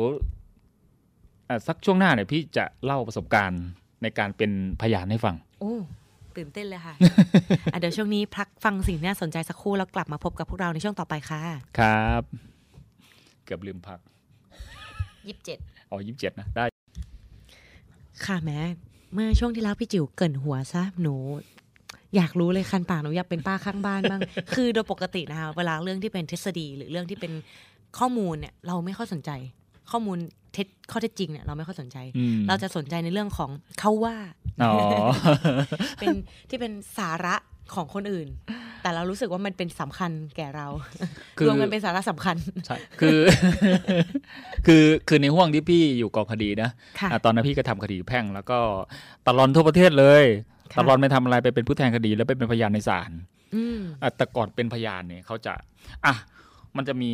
[1.48, 3.62] อ่าสักช่วงหน้าเนี่ยพี่จะเล่าประสบการณ์
[4.02, 5.74] ในการเป็นพยานให้ฟัง โอ้
[6.36, 6.94] ตื่นเต้นเลยค่ะ
[7.72, 11.42] อะเดี๋ยวช่วงนี้พักฟังสิ่งที่น่าสนใจสักครู่แล้วกลับมาพบกับพวกเราในช่วงต่อไปค่ะ
[11.78, 12.22] ครับ
[13.44, 13.98] เกือบลืมพัก
[15.26, 15.58] ยี่สิบเจ็ด
[15.90, 16.64] อ๋อยี่สิบเจ็ดนะได้
[18.26, 18.60] ค่ะแม้
[19.14, 21.14] เมื่อช่วงที่แล้วพี่จิ๋วเกรินหัวซะหนู
[22.16, 24.20] อยากรู้เลยคันปากหนูอยากเป็นป้าข้างบ้านบ้าง
[24.54, 27.32] คือโดยปกตินะคะเวลาเรื่องที่เป็นทฤษฎีหรือเรื่องที่เป็น
[27.98, 29.30] ข้อมูลเนี่ยเราไม่ค่อยสนใจ
[29.90, 30.18] ข้อมูล
[30.52, 33.50] เท็จข้อเท็จจริงเนี่ยเราไม่ค่อยสนใจอืมเราจะสนใจในเรื่องของ
[33.80, 34.16] เขาว่า
[34.62, 34.72] อ๋อ
[36.00, 36.08] เป็น
[36.48, 37.36] ที่เป็นสาระ
[37.74, 38.28] ของคนอื่น
[38.82, 40.66] แต่เรารู้สึกว่ามันเป็นสำคัญแก่เรา
[41.38, 42.36] คือรวมกันเป็นสาระสำคัญ
[42.66, 43.18] ใช่คือ
[44.66, 48.58] คือคือในห่วงที่พี่อยู่กองคดีนะค่ะอะตอนนั้นพี่ก็ทำคดีแพ่ง แล้วก็
[49.26, 50.24] ตลอนทั่วประเทศเลย
[50.61, 53.10] ค่ะ ตาลอนไม่ทำอะไรไปเป็นผู้แทนคดี แล้วไปเป็นพยานในศาล
[53.54, 55.54] อืมอะแต่ก่อนเป็นพยานเนี่ยเขาจะ
[56.06, 56.14] อะ
[56.76, 57.12] มันจะมี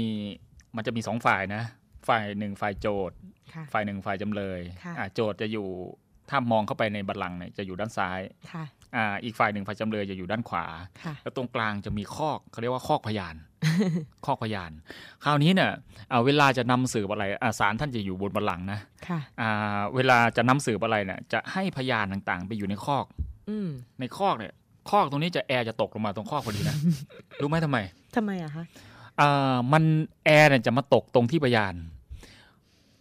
[0.76, 1.62] มันจะมีสองฝ่ายนะ
[2.08, 3.16] ฝ่ายหนึ่งฝ่ายโจทย์
[3.54, 5.68] ค่ะฝ่ายหนึ่งฝ่ายจำเลยค่ะอะโจทย์จะอยู่
[6.30, 8.20] ถ้ามองเข้าไปในบัลลังก์เนี่ยจะอยู่ด้านซ้าย
[8.52, 8.64] ค่ะ
[8.96, 10.66] อ่าอีกฝ่ายหนึ่งฝ่ายจำเลยจะอยู่ด้านขวา
[11.04, 13.34] ค่ะแล้วตรงกลางจะมีคอกเขาเรียกว่าคอกพยาน
[14.26, 14.70] คอกพยาน
[15.24, 15.70] คราวนี้เนี่ย
[16.10, 23.37] เอาเวลาจะนำสืบอะไรอ่าศาลท่านจะอยู่บนบัลลังก์นะค่ะอ่าเวลาจะนำสืบอะไรเนี่ยจะให้พยานต่างๆ ไปอยู่ในคอกอืม
[24.00, 24.52] ในคอกเนี่ย
[24.90, 26.76] คอกตรงนี้จะแอร์จะตกลงมาตรงคอกพอดีนะ
[27.40, 27.78] รู้ไหมทำไม
[28.16, 28.64] ทำไมอะคะ
[29.20, 29.82] อ่ามัน
[30.24, 31.74] แอร์เนี่ยจะมาตกตรงที่พยาน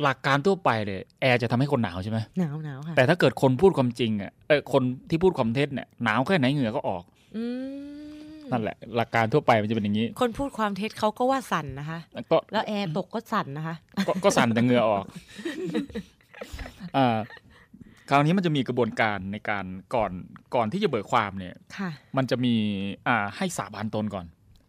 [0.04, 7.04] หลักการทั่วไปเลยแอร์จะทำให้คนหนาวใช่ไหมหนาวหนาวค่ะแต่ถ้าเกิดคนพูดความจริงอะเออคนที่พูดความเท็จเนี่ยหนาวแค่ไหนเหงื่อก็ออก
[7.38, 7.44] อื
[7.96, 12.00] มนั่นแหละ หลักการทั่วไปมันจะเป็นอย่างนี้ คนพูดความเท็จเขาก็ว่าสั่นนะคะ
[12.32, 13.76] ก็แล้วแอร์ตกก็สั่นนะคะ
[14.08, 15.04] ก็ก็สั่นแต่เหงื่อออก
[16.98, 17.18] อ่า
[18.10, 20.12] คราวนี้มันจะมีกระบวนการในการก่อน
[20.56, 22.56] ก่อนที่จะเบิกความเนี่ยค่ะมันจะมี
[23.08, 24.26] อ่าให้สาบานตนก่อน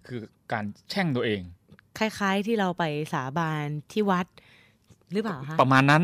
[0.06, 0.20] คือ
[0.52, 1.40] การแช่งตัวเอง
[1.98, 2.84] คล้าย ๆที่เราไป
[3.14, 4.26] สาบานที่วัด
[5.12, 6.02] หรือเปล่าคะประมาณนั้น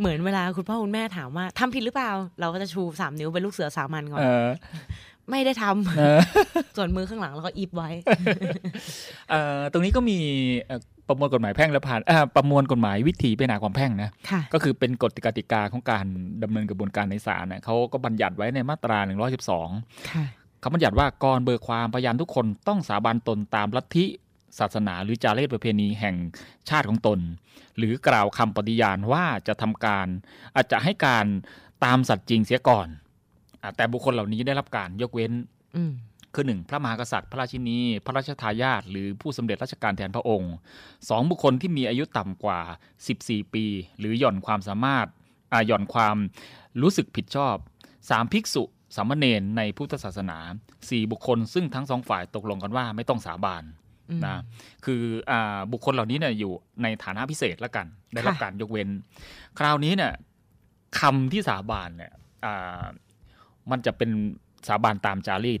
[0.00, 4.46] เหมือนเวลาคุณพ่อคุณแม่ถามว่าทำผิดหรือเปล่า เราก็จะชูสามนิ้วเป็นลูกเสือสามัญก่อนเออ
[5.30, 6.20] ไม่ได้ทำเออ
[6.76, 7.90] ส่วนมือข้างหลังเราก็อีบไว้
[9.30, 10.18] เอ่อตรงนี้ก็มี
[10.66, 16.06] เอ่อประมวลกฎหมายแพ่งและผ่านอ่าประมวลกฎหมายวิธีพิจารณาความแพ่งนะค่ะก็คือเป็นกฎกติกาของการ
[16.42, 18.98] ดำเนินกระบวนการในศาลเนี่ยเขาก็บัญญัติไว้ในมาตรา
[19.54, 20.24] 112ค่ะ
[20.60, 24.04] เขาบัญญัติว่าก่อนเบิกความพยานทุกคนต้องสาบานตนตามลัทธิ
[24.58, 26.16] ศาสนาหรือจารีตประเพณีแห่ง
[26.68, 27.18] ชาติของตน
[27.78, 30.06] หรือกล่าวคำปฏิญาณว่าจะทำการ
[30.54, 31.26] อาจจะให้การ
[31.84, 32.98] ตามสัตย์จริงเสียก่อนอา
[33.76, 35.32] แต่บุคคลเหล่านี้ได้รับการยกเว้น
[35.76, 35.92] อืม
[36.34, 40.54] คือหนึ่งพระมหากษัตริย์ พระราชินี พระราชทายาทหรือผู้สำเร็จราชการแทนพระองค์
[41.08, 42.60] สองบุคคลที่มีอายุต่ำกว่า
[43.06, 43.64] 14 ปี
[43.98, 45.06] หรือหย่อนความสามารถ
[45.52, 46.16] อ่าหย่อนความ
[46.82, 47.56] รู้สึกผิดชอบ
[48.10, 48.62] สามภิกษุ
[48.96, 50.38] สามเณรในพุทธศาสนา
[50.90, 53.64] สี่บุคคล ซึ่งทั้งสองฝ่ายตกลงกันว่าไม่ต้องสาบาน
[54.10, 54.36] อืมนะ
[54.84, 56.52] คืออาบุคคลเหล่านี้เนี่ยอยู่
[56.82, 58.88] ในฐานะพิเศษแล้วกัน ได้รับค่ะการยกเว้น
[59.58, 60.12] คราวนี้เนี่ย
[61.00, 62.12] คำที่สาบานเนี่ย
[62.44, 62.82] อ่า
[63.70, 64.10] มันจะเป็น
[64.68, 65.60] สาบานตามจารีต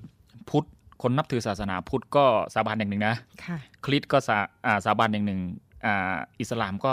[0.50, 0.66] พุทธ
[1.02, 5.40] คนนับถือศาสนาพุทธก็สาบานอย่างหนึ่งนะค่ะคริสต์ก็สาอ่าสาบานอย่างหนึ่ง
[5.84, 6.92] อ่าอิสลามก็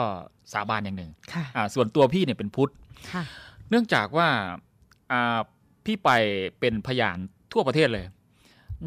[0.53, 2.71] สาบานอย่างหนึ่งค่ะอ่าส่วนตัวพี่เนี่ยเป็นพุทธ
[3.11, 3.23] ค่ะ
[3.69, 4.27] เนื่องจากว่า
[5.11, 5.39] อ่า
[5.85, 6.09] พี่ไป
[6.59, 7.17] เป็นพยาน
[7.53, 8.05] ทั่วประเทศเลย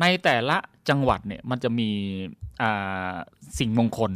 [0.00, 0.56] ในแต่ละ
[0.88, 1.90] จังหวัดเนี่ยมันจะมี
[2.62, 3.14] อ่า
[3.58, 4.12] สิ่งมงคล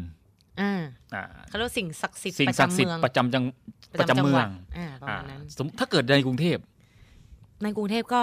[0.60, 0.72] อ่า
[1.14, 3.44] อ่าเขาเรียกว่าสิ่งศักดิ์สิทธิ์สิ่งประศักดิ์จำสิทเมืธิ์องประจำจัง
[4.00, 6.58] ประจำจัเมืหอวังดอ่าประมาณนั้นอ่าสมมุติถ้าเกิดในกรุงเทพ
[7.62, 8.22] ในกรุงเทพก็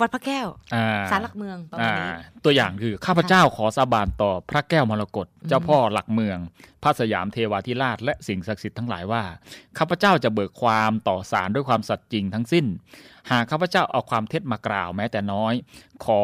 [0.00, 6.38] วัดพระแก้วอ่าศาลหลักเมืองประมาณนี้อ่าตัวอย่างคือข้าพเจ้าขอสาบานต่อพระแก้วมรกตเจ้าพ่อหลักเมือง
[6.82, 9.22] พระสยามเทวาธิราชและสิ่งศักดิ์สิทธิ์ทั้งหลายว่า
[9.78, 12.66] ข้าพเจ้าจะเบิกความต่อศาลด้วยความสัตย์จริงทั้งสิ้น
[13.30, 15.54] หากข้าพเจ้าเอาความเท็จมากล่าวแม้แต่น้อย
[16.04, 16.20] ขอ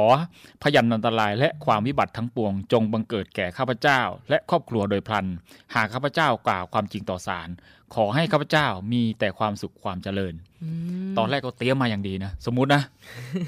[0.63, 4.01] พยันอันตรายและความวิบัติทั้งปวง จงบังเกิดแก่ข้าพเจ้า
[4.31, 5.27] และครอบครัวโดยพลัน
[5.75, 7.49] หากข้าพเจ้ากล่าวความจริงต่อศาล
[7.95, 10.71] ขอให้ข้าพเจ้ามีแต่ความสุขความเจริญอื
[11.09, 12.83] มตอนแรกก็เตรียมมาอย่างดีนะ สมมุตินะ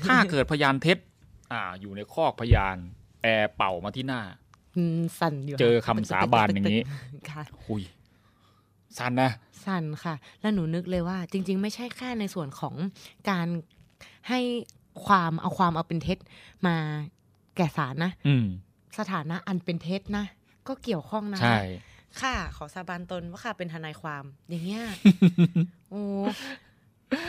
[0.07, 0.99] ถ้าเกิดพยานเท็จ
[1.53, 2.77] อ่าอยู่ในคอกพยาน
[3.23, 4.48] แอร์เป่ามาที่หน้าอืม
[5.19, 6.81] สั่นอยู่เจอคำสาบานอย่างนี้
[7.31, 7.83] ค่ะหุย
[8.99, 9.31] สั้นนะ
[9.65, 12.75] สั่นค่ะ แล้วหนูนึกเลยว่า จริง ๆ ไม่ใช่แค่ในส่วนของ
[13.31, 13.47] การ
[14.29, 14.41] ให้
[15.07, 16.19] ความเอาความเอาเป็นเท็จ
[16.67, 16.77] มา
[17.57, 18.47] แก่ศาลนะอืม
[18.99, 20.25] สถานะอันเป็นเท็จนะ
[20.69, 21.59] ก็เกี่ยวข้องนะใช่
[22.21, 24.85] ค่ะ ขอสาบานตนว่าค่ะเป็นทนายความ อย่างเงี้ย
[25.91, 26.03] โอ้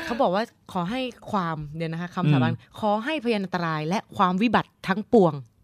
[0.06, 0.44] เขาบอกว่า
[0.74, 5.59] ขอให้ความเดี๋ยวนะคะคำสาบานขอให้พยานอันตรายและความวิบัติทั้งปวงอุ้ย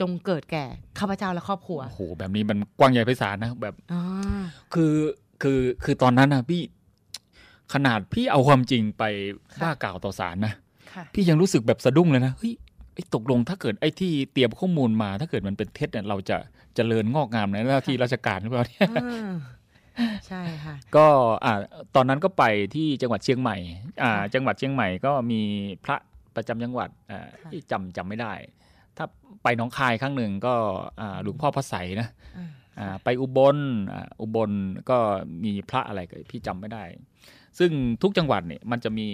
[0.00, 0.64] จงเกิดแก่
[0.98, 4.02] ข้าพเจ้าและครอบครัวโอ้โหแบบนี้มันกว้างใหญ่ไพศาลนะแบบอ่า
[4.74, 4.94] คือ
[5.42, 6.62] คือคือตอนนั้นนะพี่
[7.74, 9.04] ขนาดพี่เอาความจริงไป
[9.62, 10.54] ว่ากล่าวต่อศาลนะ
[10.92, 12.52] ค่ะพี่ยังรู้สึกแบบสะดุ้งเลยนะเฮ้ย
[12.94, 16.36] ไอ้ตกลงถ้าเกิดไอ้ที่เตรียมข้อมูลมา ถ้าเกิดมันเป็นเท็จเนี่ยเราจะ
[16.74, 18.90] เจริญงอกงามในหน้าที่ราชการหรือเปล่าเนี่ย
[20.00, 21.06] อ่าใช่ค่ะก็
[21.44, 21.58] อ่า
[21.94, 22.44] ตอนนั้นก็ไป
[22.74, 23.56] ที่จังหวัดเชียงใหม่
[24.02, 25.40] อ่าค่ะจังหวัดเชียงใหม่ก็มี
[25.84, 25.96] พระ
[26.36, 28.65] ประจำจังหวัดอ่าค่ะที่จำจำไม่ได้ถ้า
[29.42, 30.54] ไปหน้องคายครั้งหนึ่งก็
[31.00, 33.58] อ่าหลวงพ่อพระไสยนะอ่าอ่าไปอุบล
[33.92, 34.50] อ่าอุบล
[34.90, 34.98] ก็
[35.44, 36.84] มีพระอะไรก็พี่จำไม่ได้
[37.58, 37.70] ซึ่ง
[38.02, 39.08] ทุกจังหวัดเนี่ยมันจะมี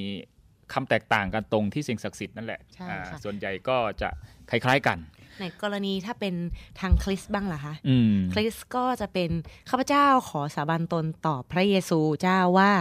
[0.73, 4.09] คำแตกต่างกันตรงที่สิ่งศักดิ์สิทธิ์นั่นแหละใช่อ่าค่ะส่วนใหญ่ก็จะ
[4.51, 4.99] คล้ายๆกัน
[5.41, 6.35] ในกรณีถ้าเป็น
[6.80, 9.30] ทางคริสต์บ้างล่ะคะอืมคริสต์ก็จะเป็น
[9.70, 12.72] ข้าพเจ้าขอสาบานตนต่อพระเยซูเจ้าว่า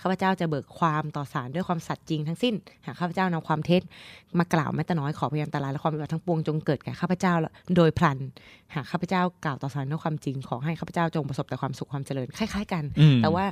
[0.00, 2.54] ข้าพเจ้าจะเบิกความต่อศาลด้วยความสัตย์จริงทั้งสิ้น
[2.86, 3.82] หากข้าพเจ้านำความเท็จ
[4.38, 7.34] มากล่าวแม้แต่น้อยขอพยานตรายและความปฏิบัติทั้งปวงจงเกิดแก่ข้าพเจ้า
[7.76, 8.18] โดยพลัน
[8.74, 13.44] หากข้าพเจ้ากล่าวต่อศาลด้วยความจริง ขอให้ข้าพเจ้าจงประสบแต่ความสุขความเจริญคล้าย ๆ กันอืมแต่ว่า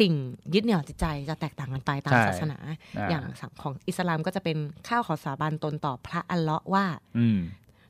[0.00, 0.12] สิ่ง
[0.54, 2.58] ยึดเหนี่ยวจิตใจจะแตกต่างกันไปตามใช่ศาสนา
[2.98, 3.24] อ่าอย่าง
[3.62, 6.84] ของอิสลามก็จะเป็นข้าวขอสาบานตนต่อพระอัลเลาะห์ว่า
[7.18, 7.40] อืม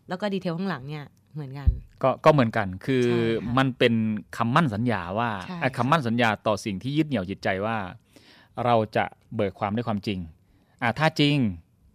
[0.08, 1.04] แล้วก็ดีเทลข้างหลังเนี่ย
[1.34, 1.68] เหมือนกัน
[2.02, 3.94] ก็ก็เหมือนกันคือใช่ค่ะมันเป็น
[4.36, 7.76] คำมั่นสัญญาว่าใช่เอ่อค่ะคำมั่นสัญญาต่อสิ่งที่ยึดเหนี่ยวจิตใจว่า
[8.64, 9.04] เราจะ
[9.34, 10.18] เบิกความด้วยความจริง
[10.82, 11.36] อ่าถ้าจริง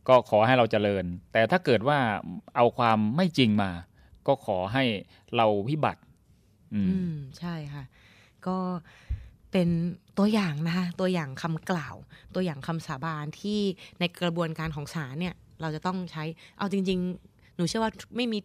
[0.07, 1.99] ก็ขอให้เราเจริญ แต่ถ้าเกิดว่า
[2.55, 3.71] เอาความไม่จริงมา
[4.27, 4.83] ก็ขอให้
[5.35, 6.01] เราวิบัติ
[6.73, 7.83] อืมอืมใช่ค่ะ
[8.47, 8.57] ก็
[9.51, 9.69] เป็น
[10.17, 11.95] ตัวอย่างนะคะตัวอย่างคำกล่าว
[12.35, 13.59] ตัวอย่างคำสาบานที่
[13.99, 16.23] ในกระบวนการของศาลเนี่ย เราจะต้องใช้
[16.57, 18.39] เอาจริง ๆ หนูเชื่อว่าไม่มี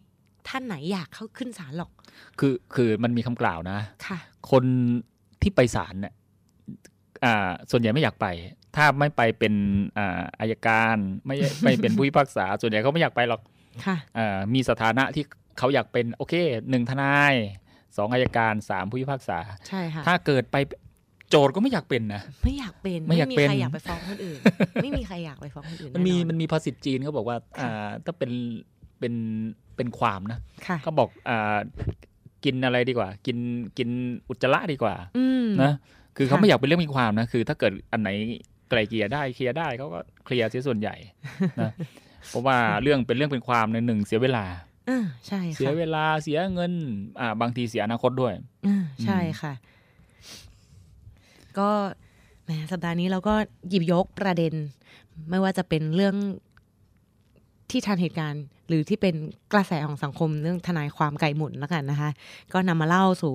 [0.47, 1.91] ท่านไหนอยากเข้าขึ้นศาลหรอก
[2.39, 4.17] คือคือมันมีคำกล่าวนะค่ะ
[4.51, 4.63] คน
[5.41, 6.13] ที่ไปศาลเนี่ย
[7.25, 8.27] อ่าส่วนใหญ่ไม่อยากไป
[8.75, 9.53] ถ้าไม่ไปเป็น
[9.97, 13.41] อ่าอายการไม่ไม่เป็นผู้พิพากษา ส่วนใหญ่เขาไม่อยากไปหรอก
[13.85, 15.23] ค่ะอ่ามีสถานะที่
[15.57, 16.33] เขาอยากเป็นโอเค
[16.69, 17.33] หนึ่งทนาย
[17.97, 20.57] สองอายการสามผู้พิพากษาใช่ค่ะถ้าเกิดไป
[21.29, 24.39] โจทย์ก็ไม่อยากเป็นนะไม่อยากเป็นไม่อยากมีเป็นใครอยากไปฟ้องคนอื่น
[24.83, 28.31] ไม่มีใครอยากไปฟ้องคนอื่นมันมีแอมันมีภาษิตจีนเขาบอกว่าอ่าถ้าเป็น
[28.99, 29.13] เป็น
[29.75, 31.57] เป็นความนะค่ะเขาบอกอ่า
[32.45, 33.37] กินอะไรดีกว่า กิน
[33.77, 33.89] กิน
[34.29, 35.73] อุจจาระดีกว่าอืมนะ
[36.17, 38.09] คือเขาค่ะไม่อยากเป็นเรื่องมีความนะคือ ถ้าเกิดอันไหน
[38.69, 40.95] ไกลเกลี่ยได้เคลียร์ได้เขาก็เคลียร์เสียส่วนใหญ่
[41.61, 41.71] นะ
[42.29, 44.45] เพราะว่าเรื่องเป็นเรื่องเป็นความในหนึ่งเสียเวลา
[44.89, 46.71] อ่าใช่เสียค่ะเวลาเสียเงิน
[47.19, 48.33] อ่า บางทีเสียอนาคตด้วย
[48.67, 49.53] อ่าใช่อืมค่ะ
[51.57, 51.69] ก็
[52.43, 53.33] แหมสัปดาห์นี้เราก็
[53.69, 54.53] หยิบยกประเด็น
[55.29, 56.15] ไม่ว่าจะเป็นเรื่อง
[57.71, 59.15] ที่ทันเหตุการณ์ หรือที่เป็น
[59.53, 62.09] กระแสของสังคมเรื่องทนายความไก่หมุนแล้วกันนะคะ
[62.53, 63.33] ก็นำมาเล่าสู่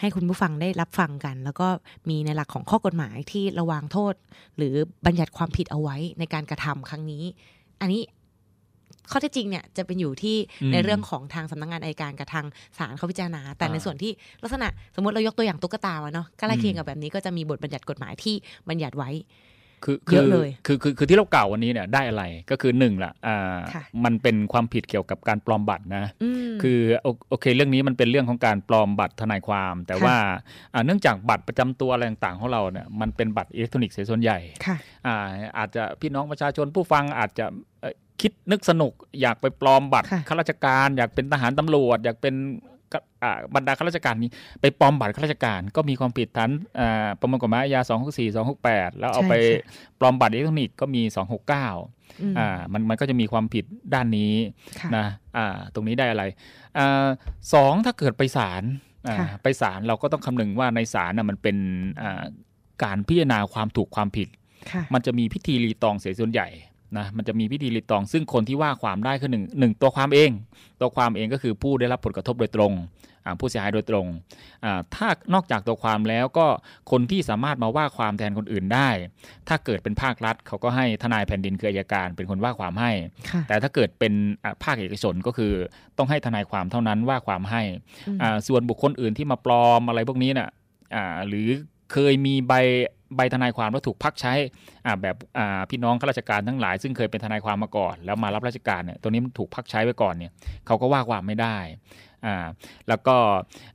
[0.00, 1.68] ให้คุณผู้ฟังได้รับฟังกัน แล้วก็
[2.08, 4.14] มีในหลักของข้อกฎหมายที่ระวางโทษ
[4.56, 4.74] หรือ
[5.06, 7.22] บัญญัติความผิดเอาไว้ในการกระทำครั้งนี้
[7.80, 8.02] อันนี้
[9.10, 10.36] ข้อเท็จจริงเนี่ยจะเป็นอยู่ที่
[10.72, 12.46] ในเรื่องของทางสำนักงานอายการกับทาง
[12.78, 14.12] ศาลเขาพิจารณา แต่ในส่วนที่
[14.42, 18.34] ลักษณะสมมติเรายกตัวอย่างตุ๊กตาเนาะใกล้เคียงกับแบบนี้ก็จะมีบทบัญญัติกฎหมายที่
[18.68, 19.10] บัญญัติไว้
[19.84, 30.16] คือเยอะเลยคือคือคือที่เรากล่าววันนี้เนี่ยได้อะไรก็คือหนึ่งละอ่าค่ะมันเป็นความผิดเกี่ยวกับการปลอมบัตรนะอืมคือโอโอเคเรื่องนี้มันเป็นเรื่องของการปลอมบัตรทนายความ แต่ค่ะว่า
[30.74, 34.76] อ่าเนื่องจากบัตรประจำตัวอะไรต่างๆของเราเนี่ยมันเป็นบัตรอิเล็กทรอนิกส์เสียส่วนใหญ่ค่ะ
[35.06, 35.16] อ่า
[35.58, 37.46] อาจจะพี่น้องประชาชนผู้ฟังอาจจะ
[37.80, 42.73] เอ่อคิดนึกสนุกอยากไปปลอมบัตรค่ะข้าราชการ อยากเป็นทหารตำรวจ อยากเป็นกอ่า
[43.54, 44.30] บรรดาข้าราชการนี้
[44.60, 47.80] ไปปลอมบัตรข้าราชการ ก็มีความผิดฐานอ่าประมวลกฎหมายอาญา
[48.16, 51.02] 264 268 แล้วเอาไปใช่ค่ะปลอมบัตรอิเล็กทรอนิกส์ก็มี
[51.60, 53.64] 269อืมอ่ามันมันก็จะมีความผิด
[53.94, 54.32] ด้านนี้
[54.80, 56.24] ค่ะนะอ่าตรงนี้ได้อะไร
[56.78, 57.06] อ่า
[57.54, 58.62] สองถ้าเกิดไปศาล
[59.08, 61.56] อ่าค่ะไปศาลเราก็ต้องคำนึงว่าในศาลน่ะมันเป็น
[62.02, 62.22] อ่า
[62.84, 64.28] การพิจารณาความถูกความผิด
[64.72, 66.48] ค่ะมันจะมีพิธีรีตองเสียส่วนใหญ่
[66.98, 70.30] นะมันจะมีพิธีรีตอง ซึ่งคนที่ว่าความได้คือหนึ่งหนึ่งตัวความเอง
[70.80, 72.74] ตัวความเองก็คือผู้ได้รับผลกระทบโดยตรง
[73.26, 74.06] อ่าผู้เสียหายโดยตรง
[74.64, 76.46] อ่าถ้านอกจากตัวความแล้วก็
[76.90, 78.88] คนที่สามารถมาว่าความแทนคนอื่นได้
[79.48, 82.92] ถ้าเกิดเป็นภาครัฐ เขาก็ให้ทนายแผ่นดินคืออัยการ เป็นคนว่าความให้
[83.30, 84.12] ค่ะแต่ถ้าเกิดเป็น
[84.44, 85.52] อ่าภาคเอกชนก็คือ
[85.98, 87.62] ต้องให้ทนายความเท่านั้นว่าความให้
[88.08, 90.48] อืมอ่าส่วนบุคคลอื่นที่มาปลอมอะไรพวกนี้น่ะ
[90.94, 91.48] อ่าหรือ
[91.92, 92.52] เคยมีใบ
[93.16, 94.32] ใบทนายความแล้วถูกพักใช้
[94.86, 100.32] อ่าแบบอ่าพี่น้องข้าราชการทั้งหลาย ซึ่งเคยเป็นทนายความมาก่อน แล้วมารับราชการเนี่ยตัวนี้มันถูกพักใช้ไว้ก่อนเนี่ย
[100.66, 101.56] เขาก็ว่าความไม่ได้
[102.26, 102.46] อ่า
[102.88, 103.16] แล้วก็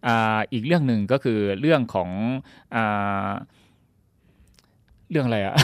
[0.07, 2.09] อ่าอีกเรื่องหนึ่งก็คือเรื่องของ
[2.75, 3.29] อ่า
[5.11, 5.55] เรื่องอะไรอะ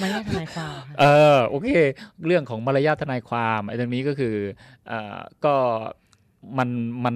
[0.00, 1.04] ไม่ได้ทนายความค่ะเอ
[1.36, 1.68] อโอเค
[2.26, 4.36] เรื่องของมารยาททนายความไอ้ตรงนี้ก็คือ
[4.86, 5.54] เอ่อก็
[6.58, 6.68] มัน
[7.04, 7.14] มัน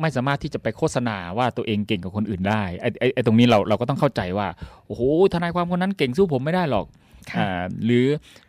[0.00, 4.48] ไม่สามารถที่จะไปโฆษณาว่าตัวเองเก่งกว่าคนอื่นได้ไอ้ไอ้ไอ้ตรงนี้เราเราก็ต้องเข้าใจว่า
[4.86, 5.02] โอ้โห
[5.34, 6.86] ทนายความคนนั้นเก่งสู้ผมไม่ได้หรอก
[7.30, 8.06] ค่ะอ่าหรือ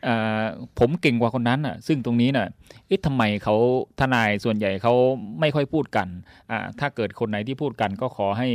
[0.07, 0.43] อ่า
[0.79, 2.47] ผมเก่งกว่าคนนั้นอะ ซึ่งตรงนี้น่ะ
[2.87, 3.55] เอ๊ะทำไมเขา
[3.99, 4.93] ทนายส่วนใหญ่เขา
[5.39, 6.07] ไม่ค่อยพูดกัน
[6.51, 8.47] อ่าถ้าเกิดคนไหนที่พูดกันก็ขอให้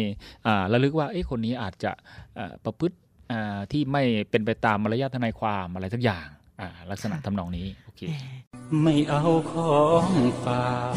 [0.47, 1.93] อ่าระลึกว่าเอ๊ะคนนี้อาจจะ
[2.39, 2.97] อ่าประพฤติ
[3.33, 6.27] อ่าที่ไม่เป็นไปตามมารยาททนายความอะไรสักอย่าง
[6.61, 8.03] อ่าลักษณะทำนองนี้โอเค
[8.83, 10.07] ไม่เอาของ
[10.45, 10.65] ฝา
[10.95, 10.97] ก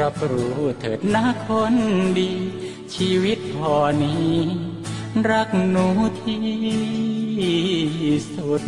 [0.00, 1.74] รับรู้เถิดนะคน
[2.18, 2.32] ดี
[2.94, 4.34] ชีวิตพอนี้
[5.30, 5.86] รักหนู
[6.22, 6.44] ที่
[8.34, 8.64] สุด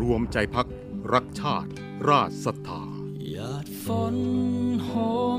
[0.00, 0.68] รวมใจพัก
[1.12, 1.70] รักชาติ
[2.08, 2.97] ราชศรัทธาห
[3.38, 4.16] ยาดฝน
[4.84, 4.90] โห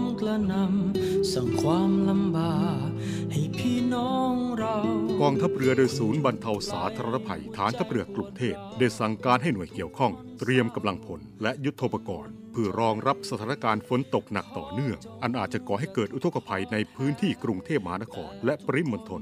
[0.01, 2.87] มกระนำสั่งความลำบาก
[3.31, 4.77] ให้พี่น้องเรา
[5.21, 19.21] กองทัพเรือโดยศูนย์บรรเทาสาธารณภัยฐานทัพเรือกรุงเทพได้สั่งการให้หน่วยเกี่ยวข้อง เตรียมกำลังพลและยุทโธปกรณ์เพื่อรองรับสถานการณ์ฝนตกหนักต่อเนื่อง อันอาจจะก่อให้เกิดอุทกภัยในพื้นที่กรุงเทพมหานคร และปริมณฑล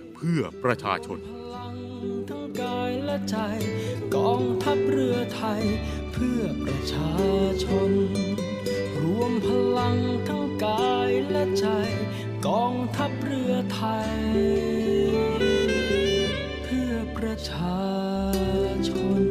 [0.27, 1.19] พื่อประชาชน
[2.29, 3.37] ทั้งกายและใจ
[4.15, 5.63] กองทัพเรือไทย
[6.11, 7.13] เพื่อประชา
[7.63, 7.91] ชน
[9.01, 9.47] รวมพ
[9.77, 9.97] ลัง
[10.27, 11.67] ทั้งกายและใจ
[12.47, 14.15] กองทัพเรือไทย
[16.63, 17.81] เพื่อประชา
[18.89, 19.21] ชน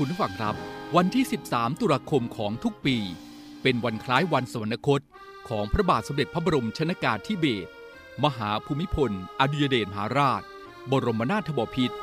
[0.00, 0.54] คุณผู้ฟังครับ
[0.96, 2.96] วันที่ 13 ตุลาคมของทุกปี
[3.62, 5.00] เป็นวันคล้ายวันสวรรคต
[5.48, 7.70] ของพระบาทสมเด็จพระบรมชนากาธิเบศร
[8.24, 10.42] มหาภูมิพล อดุยเดชมหาราช
[10.90, 11.96] บรมนาถบพิตร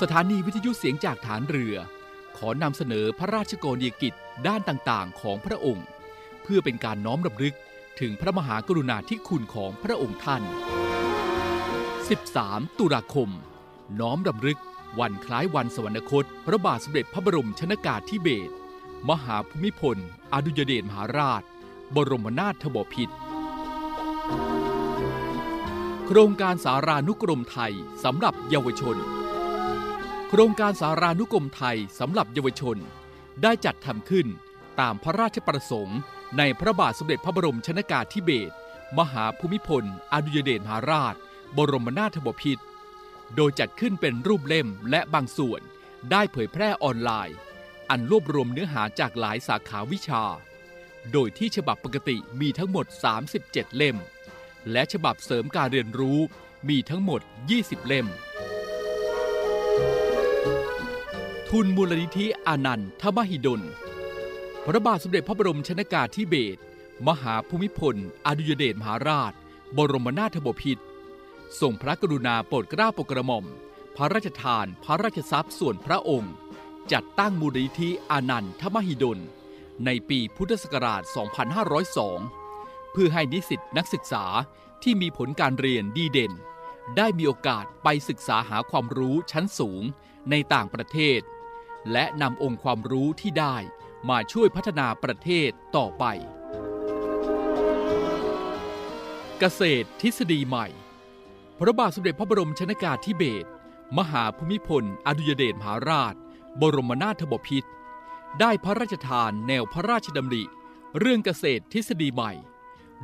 [0.00, 1.76] สถานีวิทยุเสียงจากฐานเรือ
[2.36, 4.14] ขอนำเสนอพระราชกรณียกิจ
[4.46, 5.86] ด้านต่างๆ ของพระองค์
[6.42, 7.54] เพื่อเป็นการน้อมรำลึก
[8.00, 10.42] ถึงพระมหากรุณาธิคุณของพระองค์ท่าน
[12.00, 13.30] 13 ตุลาคม
[14.00, 14.60] น้อมรำลึก
[14.98, 18.52] วันคล้ายวันสวรรคต พระบาทสมเด็จพระบรมชนากาธิเบศร
[19.08, 19.96] มหาภูมิพล
[20.32, 21.42] อดุยเดชมหาราช
[21.94, 23.14] บรมนาถบพิตร
[26.06, 27.72] โครงการสารานุกรมไทย
[28.04, 28.96] สำหรับเยาวชน
[30.28, 32.76] โครงการสารานุกรมไทยสำหรับเยาวชน
[33.42, 34.26] ได้จัดทำขึ้น
[34.80, 35.98] ตามพระราชประสงค์
[36.38, 38.54] ในพระบาทสมเด็จพระบรมชนากาธิเบศร
[38.98, 41.14] มหาภูมิพล อดุยเดชมหาราช
[41.56, 42.64] บรมนาถบพิตร
[43.36, 45.60] โดยจัดขึ้นเป็นรูปเล่มและบางส่วน
[46.10, 47.36] ได้เผยแพร่ออนไลน์
[47.90, 50.22] อันรวบรวมเนื้อหาจากหลายสาขาวิชา
[51.12, 52.86] โดยที่ฉบับปกติมีทั้งหมด
[53.30, 53.96] 37 เล่ม
[54.72, 56.18] และฉบับเสริมการเรียนรู้
[56.68, 57.20] มีทั้งหมด
[57.54, 58.06] 20 เล่ม
[61.48, 63.62] ทุนมูลนิธิอานันทมหิดล
[64.64, 66.60] พระบาทสมเด็จพระบรมชนากาธิเบศร
[67.08, 69.32] มหาภูมิพล อดุยเดชมหาราช
[69.76, 70.84] บรมนาถบพิตร
[71.60, 73.44] ทรงพระกรุณาโปรดเกล้าโปรดกระหม่อม
[73.96, 76.34] พระราชทานพระราชทรัพย์ส่วนพระองค์
[76.92, 79.18] จัดตั้งมูลนิธิอานันทมหิดล
[79.84, 81.02] ในปีพุทธศักราช
[82.18, 84.24] 2502 เพื่อให้นิสิตนักศึกษา
[84.82, 86.32] ที่มีผลการเรียนดีเด่น
[86.96, 89.82] ได้มีโอกาสไปศึกษาหาความรู้ชั้นสูง
[90.30, 91.20] ในต่างประเทศ
[91.92, 93.56] และนำองค์ความรู้ที่ได้
[94.08, 96.04] มาช่วยพัฒนาประเทศต่อไป
[99.38, 100.66] เกษตรทฤษฎีใหม่
[101.58, 103.48] พระบาทสมเด็จพระบรมชนากาธิเบศร
[103.98, 106.14] มหาภูมิพล อดุยเดชมหาราช
[106.60, 107.70] บรมนาถบพิตร
[108.40, 110.44] ได้พระราชทานแนวพระราชดำริ
[110.98, 112.32] เรื่องเกษตรทฤษฎีใหม่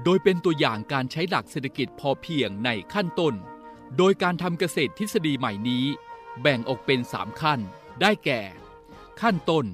[0.04, 3.34] โดยเป็นตัวอย่างการใช้หลักเศรษฐกิจพอเพียงในขั้นต้น
[3.96, 5.84] โดยการทำเกษตรทฤษฎีใหม่นี้
[6.40, 7.60] แบ่งออกเป็น 3 ขั้น
[8.00, 8.42] ได้แก่
[9.20, 9.66] ขั้นต้น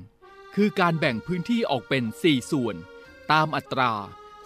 [0.54, 2.76] คือการแบ่งพื้นที่ออกเป็น 4 ส่วน
[3.32, 3.92] ตามอัตรา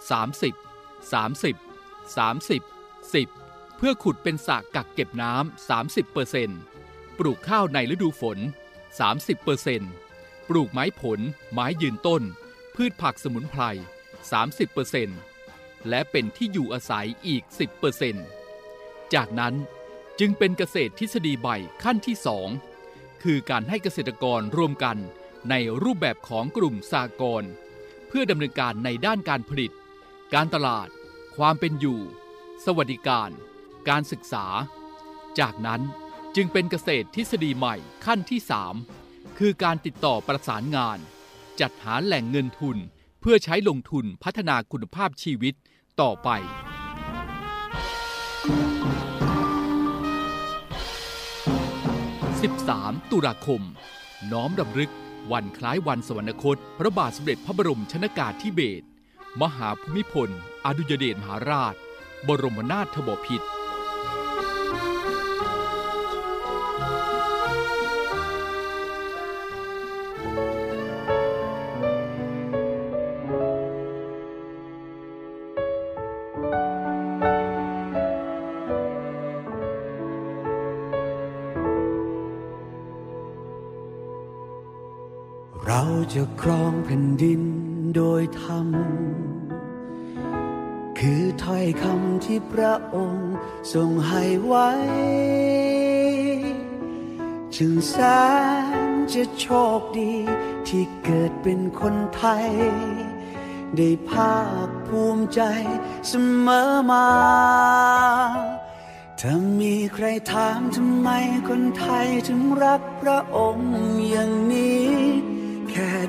[0.09, 1.55] 30 30
[2.15, 3.40] 30 10
[3.83, 5.69] พื่อขุดเป็นสระกักเก็บน้ำ
[6.45, 8.37] 30%ปลูกข้าวในฤดูฝน
[9.63, 11.19] 30%ปลูกไม้ผล
[11.53, 12.21] ไม้ยืนต้น
[12.75, 13.63] พืชผักสมุนไพร
[15.01, 17.43] 30%และเป็นที่อยู่อาศัยอีก
[18.29, 19.53] 10%จากนั้น
[20.19, 21.47] จึงเป็นเกษตรทฤษฎีใบ
[21.83, 22.15] ขั้นที่
[22.69, 24.97] 2 คือการให้เกษตรกรรวมกัน
[25.49, 27.43] ในรูปแบบของกลุ่มสากล
[28.07, 29.71] เพื่อดำเนินการในด้านการผลิต
[30.33, 30.87] การตลาด
[31.37, 31.99] ความเป็นอยู่
[32.65, 33.31] สวัสดิการ
[33.89, 34.45] การศึกษา
[35.39, 35.81] จากนั้น
[36.35, 37.75] จึงเป็นเกษตรทฤษฎีใหม่
[38.05, 38.39] ขั้นที่
[38.87, 40.99] 3 คือการติดต่อประสานงาน
[41.59, 42.77] จัดหาแหล่งเงินทุน
[43.21, 45.53] เพื่อใช้ลงทุนพัฒนาคุณภาพชีวิต
[46.01, 46.29] ต่อไป
[52.81, 53.61] 13 ตุลาคม
[54.31, 54.91] น้อมรำลึก
[55.31, 58.85] วันคล้ายวันสวรรคต พระบาทสมเด็จพระบรมชนากาธิเบศร
[59.41, 60.29] มหาภูมิพล
[60.65, 61.75] อดุยเดชมหาราช
[62.27, 63.47] บรมนาถบพิตร
[86.93, 87.43] ผ่นดิน
[87.95, 88.67] โดยธรรม
[90.99, 93.33] คือถ้อยคำที่พระองค์
[93.73, 94.69] ทรงให้ไว้
[97.55, 97.95] จึงแส
[98.87, 99.47] นจะโช
[99.79, 100.13] คดี
[100.67, 102.47] ที่เกิดเป็นคนไทย
[103.75, 104.37] ได้ภา
[104.67, 105.41] คภูมิใจ
[106.07, 106.13] เส
[106.45, 107.07] มอมา
[109.21, 111.09] ถ้ามีใครถามทำไม
[111.47, 113.71] คนไทยถึงรักพระองค์
[114.09, 115.00] อย่างนี้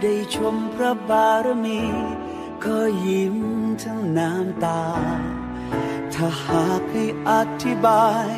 [0.02, 1.80] ได้ชมพระบารมี
[2.64, 3.38] ก็ยิ้ม
[3.82, 4.82] ทั้งน้ำตา
[6.14, 7.32] ถ้าหากให้อ
[7.62, 8.28] ธิบาย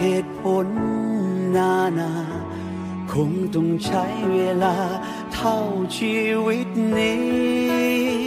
[0.00, 0.66] เหตุผล
[1.56, 2.14] นานา
[3.12, 4.04] คงต้องใช้
[4.34, 4.76] เวลา
[5.34, 5.56] เท่า
[5.96, 6.16] ชี
[6.46, 6.68] วิต
[6.98, 8.22] นี้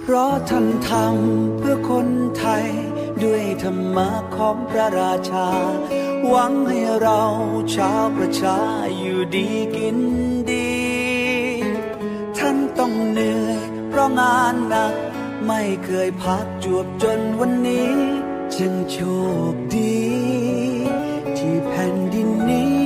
[0.00, 2.66] เพราะท่านทำเพื่อคนไทย
[3.22, 5.48] ด้วยธรรมะของพระราชา
[6.28, 7.22] หวังให้เรา
[7.74, 8.58] ชาวประชา
[8.98, 9.98] อยู่ดีกิน
[14.18, 14.94] งานหนัก
[15.46, 17.92] ไม่เคยพักจวบจนวันนี้
[18.56, 18.98] จึงโช
[19.52, 19.98] คดี
[21.38, 22.78] ที่แผ่นดินนี้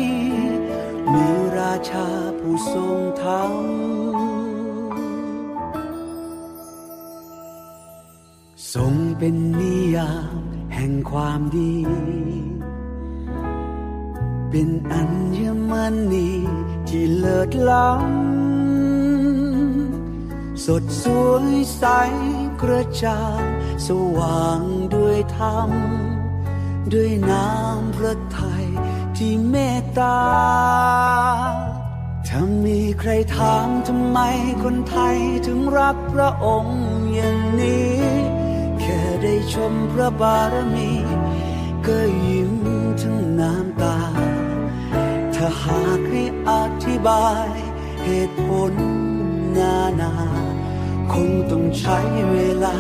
[1.13, 1.27] มี
[1.59, 2.09] ราชา
[2.39, 3.53] ผู้ทรงธรรม
[8.75, 10.43] ทรงเป็นนิยาม
[10.75, 11.75] แห่งความดี
[14.51, 15.03] เป็นอั
[15.37, 15.39] ญ
[15.71, 15.73] ม
[16.13, 16.31] ณี
[16.89, 18.32] ที่เลิศล้ำ
[20.65, 21.85] สดสวยใส
[22.63, 23.43] กระจ่าง
[23.87, 24.61] สว่าง
[24.95, 25.71] ด้วยธรรม
[26.93, 28.67] ด้วยน้ำพระทัย
[29.17, 30.21] ที่เมตตา
[32.29, 34.19] ถ้ามีใครถามทำไม
[34.63, 36.83] คนไทยถึงรักพระองค์
[37.15, 37.95] อย่างนี้
[38.81, 40.93] แค่ได้ชมพระบารมี
[41.87, 42.55] ก็ยิ้ม
[43.03, 43.99] ทั้งน้ำตา
[45.35, 46.53] ถ้าหากให้อ
[46.85, 47.49] ธิบาย
[48.05, 48.75] เหตุผล
[49.59, 50.13] นานา
[51.15, 51.99] คงต้องใช้
[52.33, 52.77] เวลา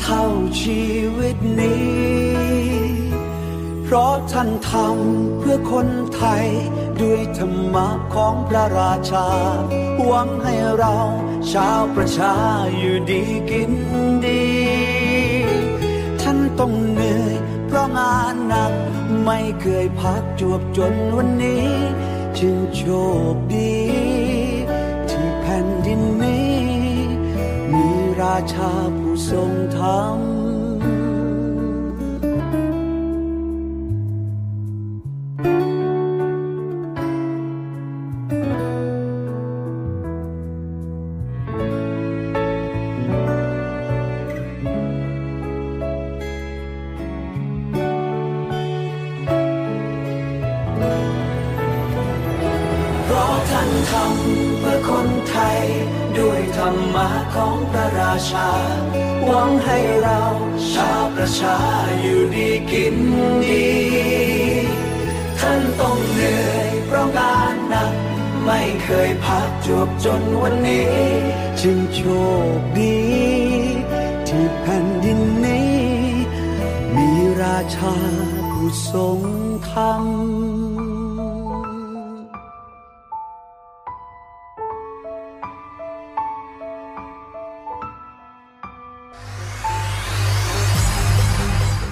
[0.00, 0.24] เท่า
[0.62, 0.84] ชี
[1.18, 2.68] วิตนี้
[3.84, 6.46] เพราะท่านทำเพื่อคนไทย
[7.00, 9.28] ด้วยธรรมะของพระราชา
[10.04, 10.96] หวังให้เรา
[11.52, 12.34] ชาวประชา
[12.78, 13.72] อยู่ดีกิน
[14.26, 14.46] ดี
[16.20, 17.34] ท่านต้องเหนื่อย
[17.66, 18.72] เพราะงานหนัก
[19.24, 21.66] ไม่เคยพักจวบจนวันนี้
[22.38, 22.82] จึงโช
[23.32, 23.77] คดี
[28.28, 30.37] มีราชา
[53.70, 55.60] นทำเพื่อคนไทย
[56.18, 58.50] ด้วยธรรมะของพระราชา
[59.24, 60.20] หวังให้เรา
[60.72, 61.58] ชาวประชา
[62.00, 62.96] อยู่ดีกิน
[63.44, 63.68] ดี
[65.40, 67.92] ท่านต้องเหนื่อยเพราะงานหนัก
[68.44, 70.92] ไม่เคยพักจวบจนวันนี้
[71.60, 72.00] จึงโช
[72.56, 72.98] คดี
[74.28, 75.76] ที่แผ่นดินนี้
[76.96, 77.10] มี
[77.42, 77.94] ราชา
[78.52, 79.20] ผู้ทรง
[79.70, 80.04] ธรรม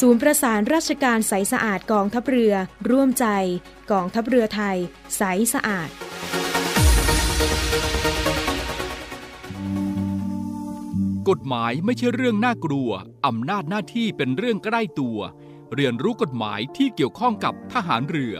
[0.00, 2.54] ศูนย์ประสานราชการใสสะอาดกองทัพเรือ
[2.90, 3.26] ร่วมใจ
[3.92, 4.76] กองทัพเรือไทย
[5.16, 5.22] ใส
[5.54, 5.90] สะอาด
[11.28, 12.90] กฎหมายไม่ใช่เรื่องน่ากลัว
[13.26, 15.18] อำนาจหน้าที่เป็นเรื่องใกล้ตัว
[15.74, 18.34] เรียนรู้กฎหมายที่เกี่ยวข้องกับทหารเรือ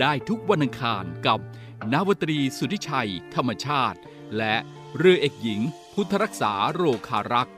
[0.00, 1.40] ได้ทุกวันอังคารกับ
[1.92, 3.98] นาวตรีสุธิชัย ธรรมชาติ
[4.36, 4.56] และ
[4.96, 5.60] เรือเอกหญิง
[5.94, 7.54] พุทธรักษาโรคารักษ์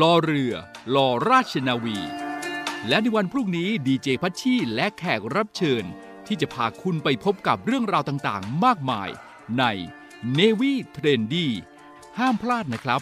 [0.00, 0.54] ลอเรือ
[0.94, 1.98] ลอราชนาวี
[2.88, 5.84] และในวันพรุ่งนี้ดีเจพัชชีและแขกรับเชิญ
[6.26, 9.08] ที่จะพาคุณไปพบกับเรื่องราวต่างๆ มากมาย
[9.58, 9.64] ใน
[10.38, 11.46] Navy Trendy
[12.18, 13.00] ห้ามพลาดนะครับ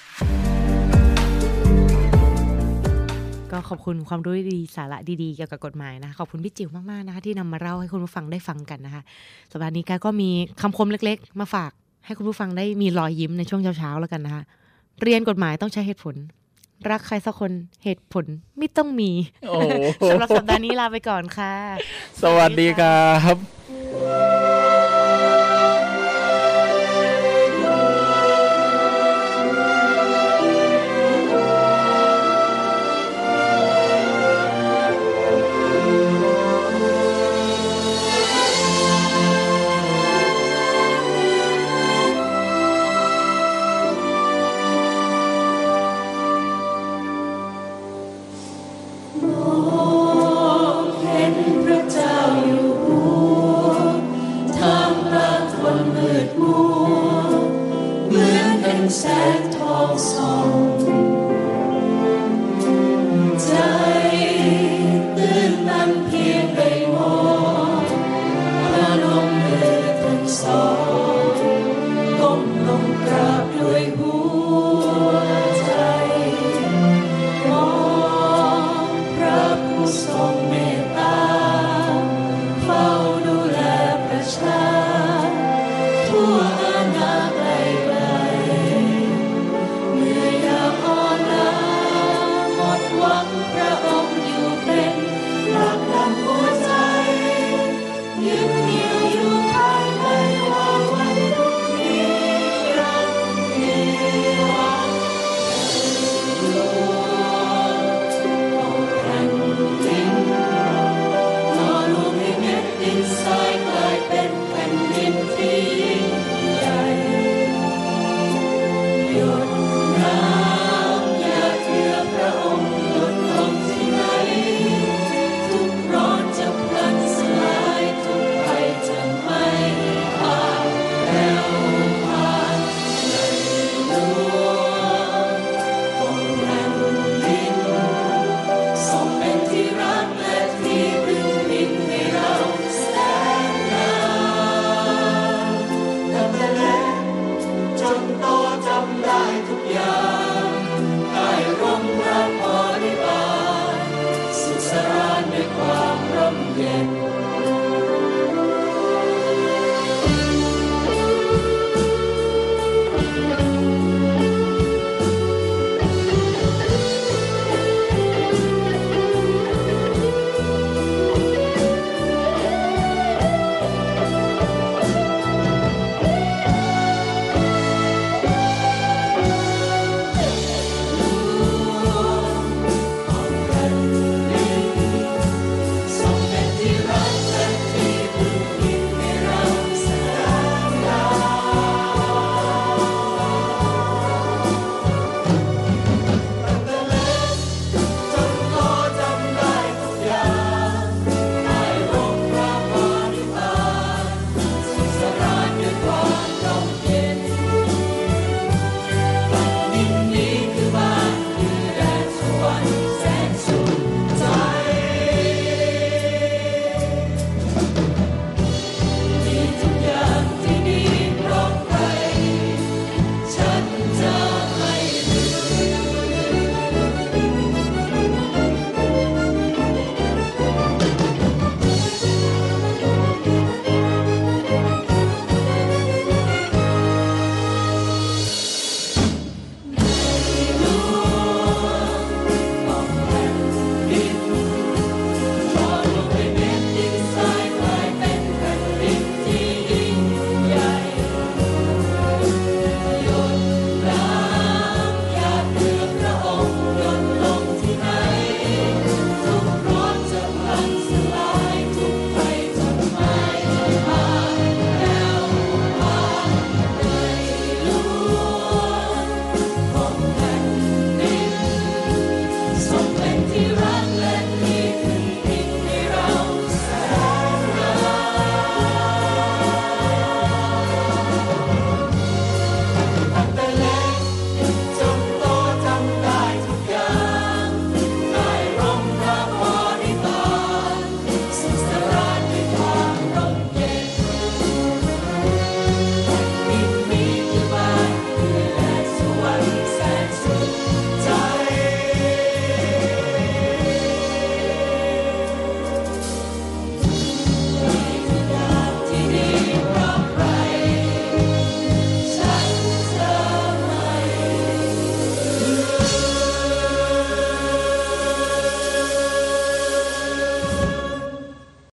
[3.51, 9.03] ก็ขอบคุณความรู้ดีสาระดีๆเกี่ยวกับกฎหมายนะคะขอบคุณพี่จิ๋วมากๆนะคะที่นำมาเล่าให้คุณผู้ฟังได้ฟังกันนะคะ
[9.51, 10.31] สัปดาห์นี้กาก็มี
[10.61, 11.71] คำคมเล็กๆ มาฝาก
[12.05, 14.43] ให้คุณผู้ฟังได้มีรอยยิ้มในช่วงเช้าๆแล้วกันนะคะ
[15.03, 16.17] เรียนกฎหมายต้องใช้เหตุผล
[16.91, 17.53] รักใครสักคน
[17.85, 18.25] เหตุผล
[18.59, 19.11] ไม่ต้องมี
[19.49, 19.71] โอ้โห
[20.11, 21.55] สำหรับสัปดาห์นี้ลาไปก่อนค่ะ
[22.23, 24.42] สวัสดีครับ